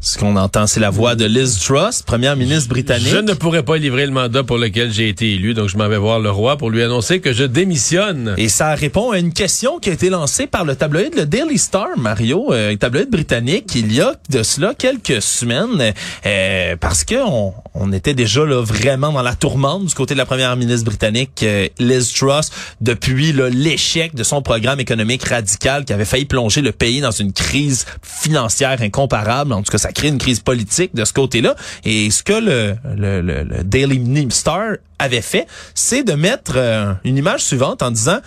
Ce 0.00 0.16
qu'on 0.16 0.36
entend, 0.36 0.68
c'est 0.68 0.78
la 0.78 0.90
voix 0.90 1.16
de 1.16 1.24
Liz 1.24 1.58
Truss, 1.58 2.02
première 2.02 2.36
ministre 2.36 2.68
britannique. 2.68 3.08
Je 3.08 3.16
ne 3.16 3.32
pourrais 3.32 3.64
pas 3.64 3.78
livrer 3.78 4.06
le 4.06 4.12
mandat 4.12 4.44
pour 4.44 4.56
lequel 4.56 4.92
j'ai 4.92 5.08
été 5.08 5.32
élu, 5.32 5.54
donc 5.54 5.68
je 5.68 5.76
m'en 5.76 5.88
vais 5.88 5.98
voir 5.98 6.20
le 6.20 6.30
roi 6.30 6.56
pour 6.56 6.70
lui 6.70 6.84
annoncer 6.84 7.20
que 7.20 7.32
je 7.32 7.42
démissionne. 7.42 8.34
Et 8.36 8.48
ça 8.48 8.76
répond 8.76 9.10
à 9.10 9.18
une 9.18 9.32
question 9.32 9.80
qui 9.80 9.90
a 9.90 9.92
été 9.92 10.08
lancée 10.08 10.46
par 10.46 10.64
le 10.64 10.76
tabloïd 10.76 11.16
le 11.16 11.26
Daily 11.26 11.58
Star, 11.58 11.88
Mario, 11.96 12.52
euh, 12.52 12.76
tabloïd 12.76 13.10
britannique, 13.10 13.74
il 13.74 13.92
y 13.92 14.00
a 14.00 14.14
de 14.30 14.44
cela 14.44 14.72
quelques 14.72 15.20
semaines, 15.20 15.92
euh, 16.24 16.76
parce 16.76 17.02
que 17.02 17.16
on, 17.26 17.52
on 17.74 17.92
était 17.92 18.14
déjà 18.14 18.44
là 18.44 18.62
vraiment 18.62 19.12
dans 19.12 19.22
la 19.22 19.34
tourmente 19.34 19.86
du 19.86 19.94
côté 19.94 20.14
de 20.14 20.18
la 20.18 20.26
première 20.26 20.54
ministre 20.56 20.84
britannique, 20.84 21.42
euh, 21.42 21.66
Liz 21.80 22.12
Truss, 22.12 22.50
depuis 22.80 23.32
l'échec 23.32 24.14
de 24.14 24.22
son 24.22 24.42
programme 24.42 24.78
économique 24.78 25.24
radical 25.24 25.84
qui 25.84 25.92
avait 25.92 26.04
failli 26.04 26.24
plonger 26.24 26.60
le 26.60 26.70
pays 26.70 27.00
dans 27.00 27.10
une 27.10 27.32
crise 27.32 27.84
financière 28.02 28.80
incomparable. 28.80 29.52
En 29.52 29.62
tout 29.62 29.72
cas, 29.72 29.78
ça 29.78 29.92
une 30.06 30.18
crise 30.18 30.38
politique 30.38 30.94
de 30.94 31.04
ce 31.04 31.12
côté-là. 31.12 31.56
Et 31.84 32.10
ce 32.10 32.22
que 32.22 32.32
le, 32.32 32.76
le, 32.96 33.20
le, 33.20 33.42
le 33.42 33.64
Daily 33.64 34.28
Star 34.30 34.76
avait 35.00 35.20
fait, 35.20 35.46
c'est 35.74 36.04
de 36.04 36.12
mettre 36.12 36.52
euh, 36.56 36.92
une 37.04 37.16
image 37.16 37.44
suivante 37.44 37.82
en 37.82 37.90
disant 37.90 38.18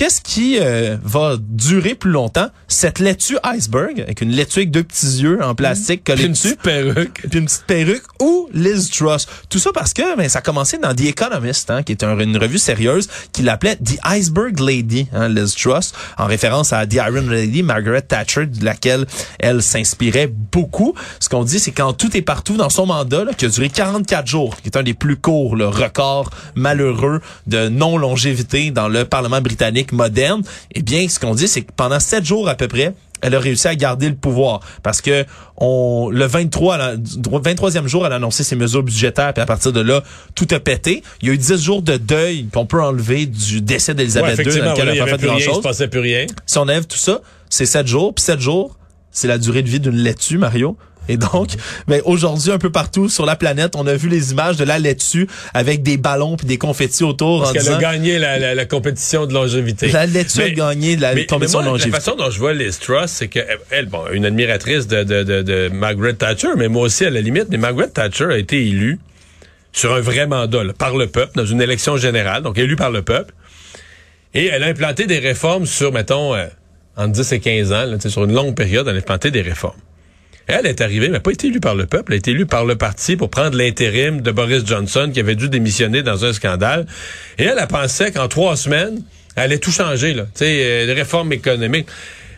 Qu'est-ce 0.00 0.22
qui 0.22 0.56
euh, 0.58 0.96
va 1.04 1.36
durer 1.38 1.94
plus 1.94 2.10
longtemps? 2.10 2.48
Cette 2.68 3.00
laitue 3.00 3.36
iceberg, 3.44 4.00
avec 4.00 4.22
une 4.22 4.30
laitue 4.30 4.60
avec 4.60 4.70
deux 4.70 4.82
petits 4.82 5.18
yeux 5.20 5.44
en 5.44 5.54
plastique 5.54 6.04
collés 6.04 6.24
Une 6.24 6.32
dessus, 6.32 6.56
petite 6.56 6.62
perruque. 6.62 7.26
puis 7.28 7.38
une 7.38 7.44
petite 7.44 7.64
perruque, 7.66 8.04
ou 8.18 8.48
Liz 8.54 8.88
Truss. 8.88 9.26
Tout 9.50 9.58
ça 9.58 9.72
parce 9.74 9.92
que 9.92 10.16
ben, 10.16 10.26
ça 10.30 10.38
a 10.38 10.42
commencé 10.42 10.78
dans 10.78 10.94
The 10.94 11.02
Economist, 11.02 11.70
hein, 11.70 11.82
qui 11.82 11.92
est 11.92 12.02
un- 12.02 12.18
une 12.18 12.38
revue 12.38 12.56
sérieuse, 12.56 13.08
qui 13.34 13.42
l'appelait 13.42 13.76
The 13.76 13.98
Iceberg 14.04 14.58
Lady, 14.58 15.06
hein, 15.12 15.28
Liz 15.28 15.54
Truss, 15.54 15.92
en 16.16 16.24
référence 16.24 16.72
à 16.72 16.86
The 16.86 16.94
Iron 16.94 17.28
Lady, 17.28 17.62
Margaret 17.62 18.00
Thatcher, 18.00 18.46
de 18.46 18.64
laquelle 18.64 19.04
elle 19.38 19.62
s'inspirait 19.62 20.28
beaucoup. 20.28 20.94
Ce 21.18 21.28
qu'on 21.28 21.44
dit, 21.44 21.60
c'est 21.60 21.72
quand 21.72 21.92
tout 21.92 22.16
est 22.16 22.22
partout 22.22 22.56
dans 22.56 22.70
son 22.70 22.86
mandat, 22.86 23.24
là, 23.24 23.34
qui 23.34 23.44
a 23.44 23.48
duré 23.50 23.68
44 23.68 24.26
jours, 24.26 24.56
qui 24.62 24.68
est 24.70 24.78
un 24.78 24.82
des 24.82 24.94
plus 24.94 25.18
courts, 25.18 25.56
le 25.56 25.68
record 25.68 26.30
malheureux 26.54 27.20
de 27.46 27.68
non-longévité 27.68 28.70
dans 28.70 28.88
le 28.88 29.04
Parlement 29.04 29.42
britannique 29.42 29.89
moderne, 29.92 30.42
eh 30.74 30.82
bien, 30.82 31.08
ce 31.08 31.18
qu'on 31.18 31.34
dit, 31.34 31.48
c'est 31.48 31.62
que 31.62 31.72
pendant 31.76 32.00
sept 32.00 32.24
jours 32.24 32.48
à 32.48 32.54
peu 32.54 32.68
près, 32.68 32.94
elle 33.22 33.34
a 33.34 33.38
réussi 33.40 33.68
à 33.68 33.74
garder 33.74 34.08
le 34.08 34.14
pouvoir 34.14 34.60
parce 34.82 35.02
que 35.02 35.26
on 35.58 36.08
le 36.10 36.24
23 36.24 36.74
elle 36.76 36.80
a- 36.80 36.96
du 36.96 37.18
23e 37.20 37.86
jour 37.86 38.06
elle 38.06 38.12
a 38.12 38.16
annoncé 38.16 38.44
ses 38.44 38.56
mesures 38.56 38.82
budgétaires 38.82 39.34
puis 39.34 39.42
à 39.42 39.46
partir 39.46 39.72
de 39.72 39.80
là 39.80 40.02
tout 40.34 40.48
a 40.52 40.58
pété. 40.58 41.02
Il 41.20 41.28
y 41.28 41.30
a 41.30 41.34
eu 41.34 41.38
10 41.38 41.62
jours 41.62 41.82
de 41.82 41.98
deuil 41.98 42.46
qu'on 42.50 42.64
peut 42.64 42.82
enlever 42.82 43.26
du 43.26 43.60
décès 43.60 43.92
Ouais, 43.92 43.96
d'Elisabeth 43.96 44.38
II 44.38 44.60
dans 44.62 44.70
lequel 44.72 44.88
il 44.88 44.90
elle 44.92 45.00
a 45.02 45.04
pas 45.04 45.10
fait 45.18 45.26
rien, 45.26 45.34
il 45.36 45.40
se 45.40 45.44
grand-chose. 45.46 45.62
passait 45.62 45.88
plus 45.88 46.00
rien. 46.00 46.26
Si 46.46 46.56
on 46.56 46.62
enlève 46.62 46.86
tout 46.86 46.96
ça, 46.96 47.20
c'est 47.50 47.66
7 47.66 47.86
jours 47.86 48.14
puis 48.14 48.24
7 48.24 48.40
jours, 48.40 48.78
c'est 49.10 49.28
la 49.28 49.36
durée 49.36 49.62
de 49.62 49.68
vie 49.68 49.80
d'une 49.80 49.96
laitue 49.96 50.38
Mario. 50.38 50.78
Et 51.08 51.16
donc, 51.16 51.50
mais 51.88 52.02
aujourd'hui, 52.04 52.52
un 52.52 52.58
peu 52.58 52.70
partout 52.70 53.08
sur 53.08 53.26
la 53.26 53.34
planète, 53.34 53.74
on 53.76 53.86
a 53.86 53.94
vu 53.94 54.08
les 54.08 54.32
images 54.32 54.56
de 54.56 54.64
la 54.64 54.78
laitue 54.78 55.26
avec 55.54 55.82
des 55.82 55.96
ballons 55.96 56.36
puis 56.36 56.46
des 56.46 56.58
confettis 56.58 57.02
autour 57.02 57.42
Parce 57.42 57.52
qu'elle 57.52 57.72
a 57.72 57.78
gagné 57.78 58.18
la, 58.18 58.38
la, 58.38 58.54
la 58.54 58.64
compétition 58.66 59.26
de 59.26 59.34
longévité. 59.34 59.88
la 59.88 60.06
laitue 60.06 60.40
a 60.42 60.50
gagné 60.50 60.96
la 60.96 61.10
mais, 61.14 61.22
mais 61.22 61.26
compétition 61.26 61.60
moi, 61.60 61.66
de 61.66 61.72
longévité. 61.72 61.96
la 61.96 62.00
façon 62.00 62.16
dont 62.16 62.30
je 62.30 62.38
vois 62.38 62.52
Liz 62.54 62.78
Truss, 62.78 63.10
c'est 63.10 63.28
que 63.28 63.40
elle, 63.70 63.86
bon, 63.86 64.04
une 64.12 64.24
admiratrice 64.24 64.86
de, 64.86 65.02
de, 65.02 65.22
de, 65.22 65.42
de 65.42 65.68
Margaret 65.72 66.14
Thatcher, 66.14 66.50
mais 66.56 66.68
moi 66.68 66.82
aussi 66.82 67.04
à 67.04 67.10
la 67.10 67.20
limite, 67.20 67.46
mais 67.50 67.58
Margaret 67.58 67.88
Thatcher 67.88 68.26
a 68.26 68.38
été 68.38 68.64
élue 68.66 68.98
sur 69.72 69.94
un 69.94 70.00
vrai 70.00 70.26
mandat, 70.26 70.64
là, 70.64 70.72
par 70.72 70.96
le 70.96 71.06
peuple, 71.06 71.32
dans 71.36 71.46
une 71.46 71.62
élection 71.62 71.96
générale, 71.96 72.42
donc 72.42 72.58
élue 72.58 72.76
par 72.76 72.90
le 72.90 73.02
peuple. 73.02 73.32
Et 74.34 74.46
elle 74.46 74.62
a 74.62 74.66
implanté 74.66 75.06
des 75.06 75.18
réformes 75.18 75.66
sur, 75.66 75.92
mettons, 75.92 76.34
euh, 76.34 76.46
entre 76.96 77.12
10 77.12 77.32
et 77.32 77.40
15 77.40 77.72
ans, 77.72 77.84
là, 77.86 77.96
sur 78.00 78.24
une 78.24 78.32
longue 78.34 78.54
période, 78.54 78.86
elle 78.88 78.96
a 78.96 78.98
implanté 78.98 79.30
des 79.30 79.42
réformes. 79.42 79.78
Elle 80.52 80.66
est 80.66 80.80
arrivée, 80.80 81.08
mais 81.08 81.16
elle 81.16 81.22
pas 81.22 81.30
été 81.30 81.46
élue 81.46 81.60
par 81.60 81.76
le 81.76 81.86
peuple, 81.86 82.12
elle 82.12 82.14
a 82.14 82.18
été 82.18 82.32
élue 82.32 82.44
par 82.44 82.64
le 82.64 82.74
parti 82.74 83.14
pour 83.14 83.30
prendre 83.30 83.56
l'intérim 83.56 84.20
de 84.20 84.32
Boris 84.32 84.66
Johnson 84.66 85.08
qui 85.14 85.20
avait 85.20 85.36
dû 85.36 85.48
démissionner 85.48 86.02
dans 86.02 86.24
un 86.24 86.32
scandale. 86.32 86.86
Et 87.38 87.44
elle, 87.44 87.60
a 87.60 87.68
pensé 87.68 88.10
qu'en 88.10 88.26
trois 88.26 88.56
semaines, 88.56 89.00
elle 89.36 89.44
allait 89.44 89.58
tout 89.58 89.70
changer, 89.70 90.12
là. 90.12 90.24
Tu 90.24 90.44
sais, 90.44 90.60
euh, 90.64 90.86
des 90.86 90.92
réformes 90.92 91.32
économiques. 91.32 91.86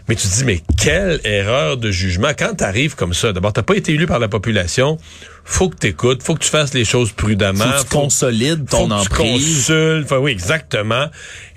Mais 0.09 0.15
tu 0.15 0.29
te 0.29 0.35
dis, 0.35 0.45
mais 0.45 0.61
quelle 0.77 1.21
erreur 1.25 1.79
de 1.79 1.91
jugement. 1.91 2.33
Quand 2.39 2.55
tu 2.57 2.65
arrives 2.65 2.97
comme 2.97 3.15
ça, 3.15 3.33
d'abord, 3.33 3.55
t'as 3.55 3.63
pas 3.63 3.77
été 3.77 3.93
élu 3.93 4.07
par 4.07 4.19
la 4.19 4.29
population, 4.29 4.99
faut 5.45 5.69
que 5.69 5.77
tu 5.77 5.89
écoutes, 5.89 6.23
faut 6.23 6.35
que 6.35 6.45
tu 6.45 6.51
fasses 6.51 6.75
les 6.75 6.85
choses 6.85 7.13
prudemment. 7.13 7.65
Faut 7.65 7.85
que 7.85 7.89
tu 7.89 7.97
consolides 7.97 8.69
ton 8.69 8.79
faut 8.79 8.87
que 8.89 8.93
emprise. 8.93 9.67
Tu 9.67 9.73
consultes. 9.73 10.05
Enfin, 10.05 10.19
oui, 10.19 10.31
exactement. 10.31 11.07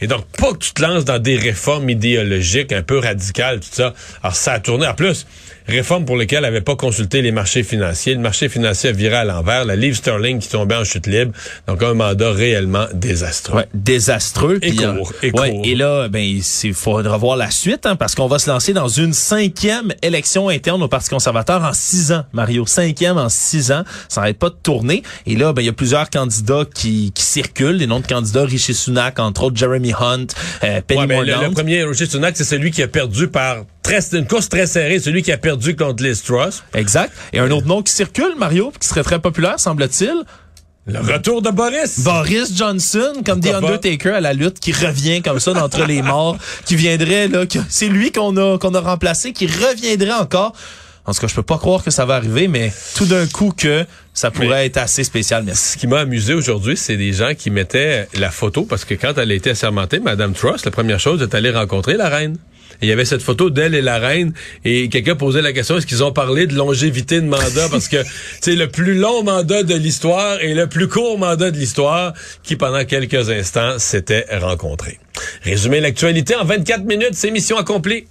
Et 0.02 0.08
donc, 0.08 0.26
pas 0.38 0.54
que 0.54 0.58
tu 0.58 0.74
te 0.74 0.82
lances 0.82 1.06
dans 1.06 1.20
des 1.20 1.38
réformes 1.38 1.90
idéologiques 1.90 2.72
un 2.72 2.82
peu 2.82 3.00
radicales, 3.00 3.60
tout 3.60 3.68
ça. 3.72 3.94
Alors, 4.24 4.36
ça 4.36 4.54
a 4.54 4.60
tourné. 4.60 4.88
En 4.88 4.94
plus, 4.94 5.26
réforme 5.68 6.06
pour 6.06 6.18
lesquelles 6.18 6.40
elle 6.40 6.44
n'avait 6.52 6.62
pas 6.62 6.76
consulté 6.76 7.22
les 7.22 7.32
marchés 7.32 7.64
financiers. 7.64 8.14
Le 8.14 8.20
marché 8.22 8.50
financier 8.50 8.90
a 8.90 8.94
viré 8.94 9.16
à 9.16 9.24
l'envers. 9.24 9.66
La 9.66 9.76
livre 9.76 9.96
sterling 9.96 10.40
qui 10.40 10.50
tombait 10.50 10.76
en 10.76 10.84
chute 10.84 11.08
libre. 11.08 11.32
Donc, 11.68 11.82
un 11.84 11.94
mandat 11.94 12.32
réellement 12.32 12.88
désastreux. 12.94 13.58
Ouais, 13.58 13.68
désastreux. 13.74 14.58
Et 14.62 14.70
Puis, 14.70 14.78
court, 14.78 15.12
euh, 15.24 15.28
et 15.28 15.32
ouais, 15.32 15.52
court. 15.52 15.62
et 15.64 15.76
là, 15.76 16.08
ben, 16.10 16.24
il 16.24 16.74
faudra 16.74 17.18
voir 17.18 17.38
la 17.38 17.52
suite, 17.52 17.86
hein, 17.86 17.96
parce 17.96 18.16
qu'on 18.16 18.28
va 18.28 18.40
se 18.40 18.50
lancer 18.50 18.74
dans 18.74 18.88
une 18.88 19.14
cinquième 19.14 19.94
élection 20.02 20.50
interne 20.50 20.82
au 20.84 20.88
Parti 20.88 21.10
conservateur 21.10 21.64
en 21.64 21.74
six 21.74 22.12
ans, 22.12 22.26
Mario. 22.34 22.66
Cinquième 22.66 23.18
en 23.18 23.30
six 23.30 23.72
ans. 23.72 23.75
Ça 24.10 24.22
n'arrête 24.22 24.38
pas 24.38 24.50
de 24.50 24.56
tourner. 24.62 25.04
Et 25.26 25.36
là, 25.36 25.54
ben, 25.54 25.62
il 25.62 25.66
y 25.66 25.70
a 25.70 25.74
plusieurs 25.74 26.10
candidats 26.10 26.64
qui, 26.74 27.12
qui 27.14 27.24
circulent. 27.24 27.78
Des 27.78 27.88
noms 27.88 28.00
de 28.00 28.08
candidats, 28.08 28.46
Rishi 28.46 28.74
Sunak, 28.74 29.20
entre 29.20 29.46
autres, 29.46 29.58
Jeremy 29.58 29.94
Hunt, 29.94 30.28
euh, 30.64 30.82
Penny 30.86 31.06
Ouais, 31.06 31.26
le, 31.26 31.52
premier, 31.52 31.84
Roger 31.84 32.06
Sunak, 32.08 32.36
c'est 32.36 32.44
celui 32.44 32.72
qui 32.72 32.82
a 32.82 32.88
perdu 32.88 33.28
par 33.28 33.58
très, 33.84 34.00
une 34.14 34.28
course 34.28 34.50
très 34.50 34.66
serrée, 34.66 35.00
celui 35.00 35.22
qui 35.22 35.32
a 35.32 35.38
perdu 35.38 35.76
contre 35.76 36.04
Liz 36.04 36.24
Truss. 36.24 36.64
Exact. 36.74 37.12
Et 37.34 37.40
un 37.40 37.52
autre 37.52 37.68
nom 37.68 37.82
qui 37.82 37.94
circule, 37.94 38.34
Mario, 38.38 38.72
qui 38.80 38.88
serait 38.88 39.04
très 39.04 39.20
populaire, 39.20 39.60
semble-t-il. 39.60 40.24
Le 40.88 41.00
retour 41.00 41.42
de 41.42 41.50
Boris. 41.50 42.02
Boris 42.02 42.56
Johnson, 42.56 43.14
comme 43.26 43.42
pas? 43.42 43.58
Undertaker 43.58 44.12
à 44.12 44.22
la 44.22 44.34
lutte, 44.34 44.60
qui 44.60 44.72
revient 44.72 45.24
comme 45.24 45.40
ça 45.40 45.54
d'entre 45.54 45.84
les 45.86 46.04
morts, 46.04 46.38
qui 46.66 46.76
viendrait 46.76 47.28
là, 47.28 47.46
c'est 47.70 47.88
lui 47.88 48.12
qu'on 48.12 48.38
a 48.38 48.60
qu'on 48.60 48.74
a 48.76 48.82
remplacé, 48.82 49.34
qui 49.34 49.48
reviendrait 49.48 50.14
encore. 50.14 50.54
En 51.08 51.14
tout 51.14 51.20
cas, 51.22 51.28
je 51.28 51.36
peux 51.36 51.44
pas 51.44 51.58
croire 51.58 51.84
que 51.84 51.92
ça 51.92 52.06
va 52.06 52.16
arriver, 52.16 52.48
mais 52.48 52.74
tout 52.96 53.06
d'un 53.06 53.28
coup 53.28 53.54
que 53.56 53.86
ça 54.14 54.32
pourrait 54.32 54.48
Mais- 54.48 54.66
être 54.66 54.78
assez 54.78 55.04
spécial. 55.04 55.44
Merci. 55.44 55.74
Ce 55.74 55.78
qui 55.78 55.86
m'a 55.88 56.00
amusé 56.00 56.34
aujourd'hui, 56.34 56.76
c'est 56.78 56.98
des 56.98 57.14
gens 57.14 57.34
qui 57.38 57.52
mettaient 57.52 58.08
la 58.16 58.32
photo, 58.32 58.64
parce 58.64 58.86
que 58.86 58.96
quand 58.96 59.18
elle 59.18 59.32
a 59.32 59.36
été 59.36 59.52
assermentée, 59.52 60.00
Madame 60.00 60.34
Truss, 60.34 60.66
la 60.66 60.72
première 60.72 61.00
chose, 61.00 61.22
est 61.22 61.36
allée 61.36 61.52
rencontrer 61.52 61.96
la 61.96 62.10
reine. 62.10 62.38
Et 62.82 62.88
il 62.88 62.90
y 62.90 62.92
avait 62.92 63.06
cette 63.06 63.22
photo 63.22 63.50
d'elle 63.50 63.74
et 63.74 63.82
la 63.82 64.00
reine, 64.00 64.34
et 64.66 64.90
quelqu'un 64.90 65.16
posait 65.16 65.42
la 65.42 65.54
question, 65.54 65.78
est-ce 65.78 65.86
qu'ils 65.88 66.04
ont 66.04 66.12
parlé 66.12 66.46
de 66.46 66.56
longévité 66.56 67.22
de 67.22 67.26
mandat? 67.28 67.70
Parce 67.72 67.88
que 67.88 67.98
c'est 68.42 68.56
le 68.56 68.68
plus 68.68 68.96
long 68.96 69.24
mandat 69.24 69.64
de 69.64 69.76
l'histoire 69.76 70.42
et 70.42 70.54
le 70.54 70.68
plus 70.68 70.90
court 70.90 71.18
mandat 71.18 71.52
de 71.52 71.58
l'histoire 71.58 72.14
qui, 72.44 72.56
pendant 72.58 72.84
quelques 72.84 73.30
instants, 73.30 73.80
s'était 73.80 74.26
rencontré. 74.40 75.00
Résumer 75.44 75.80
l'actualité 75.80 76.36
en 76.36 76.44
24 76.44 76.84
minutes, 76.84 77.14
c'est 77.14 77.32
mission 77.32 77.58
accomplie. 77.58 78.08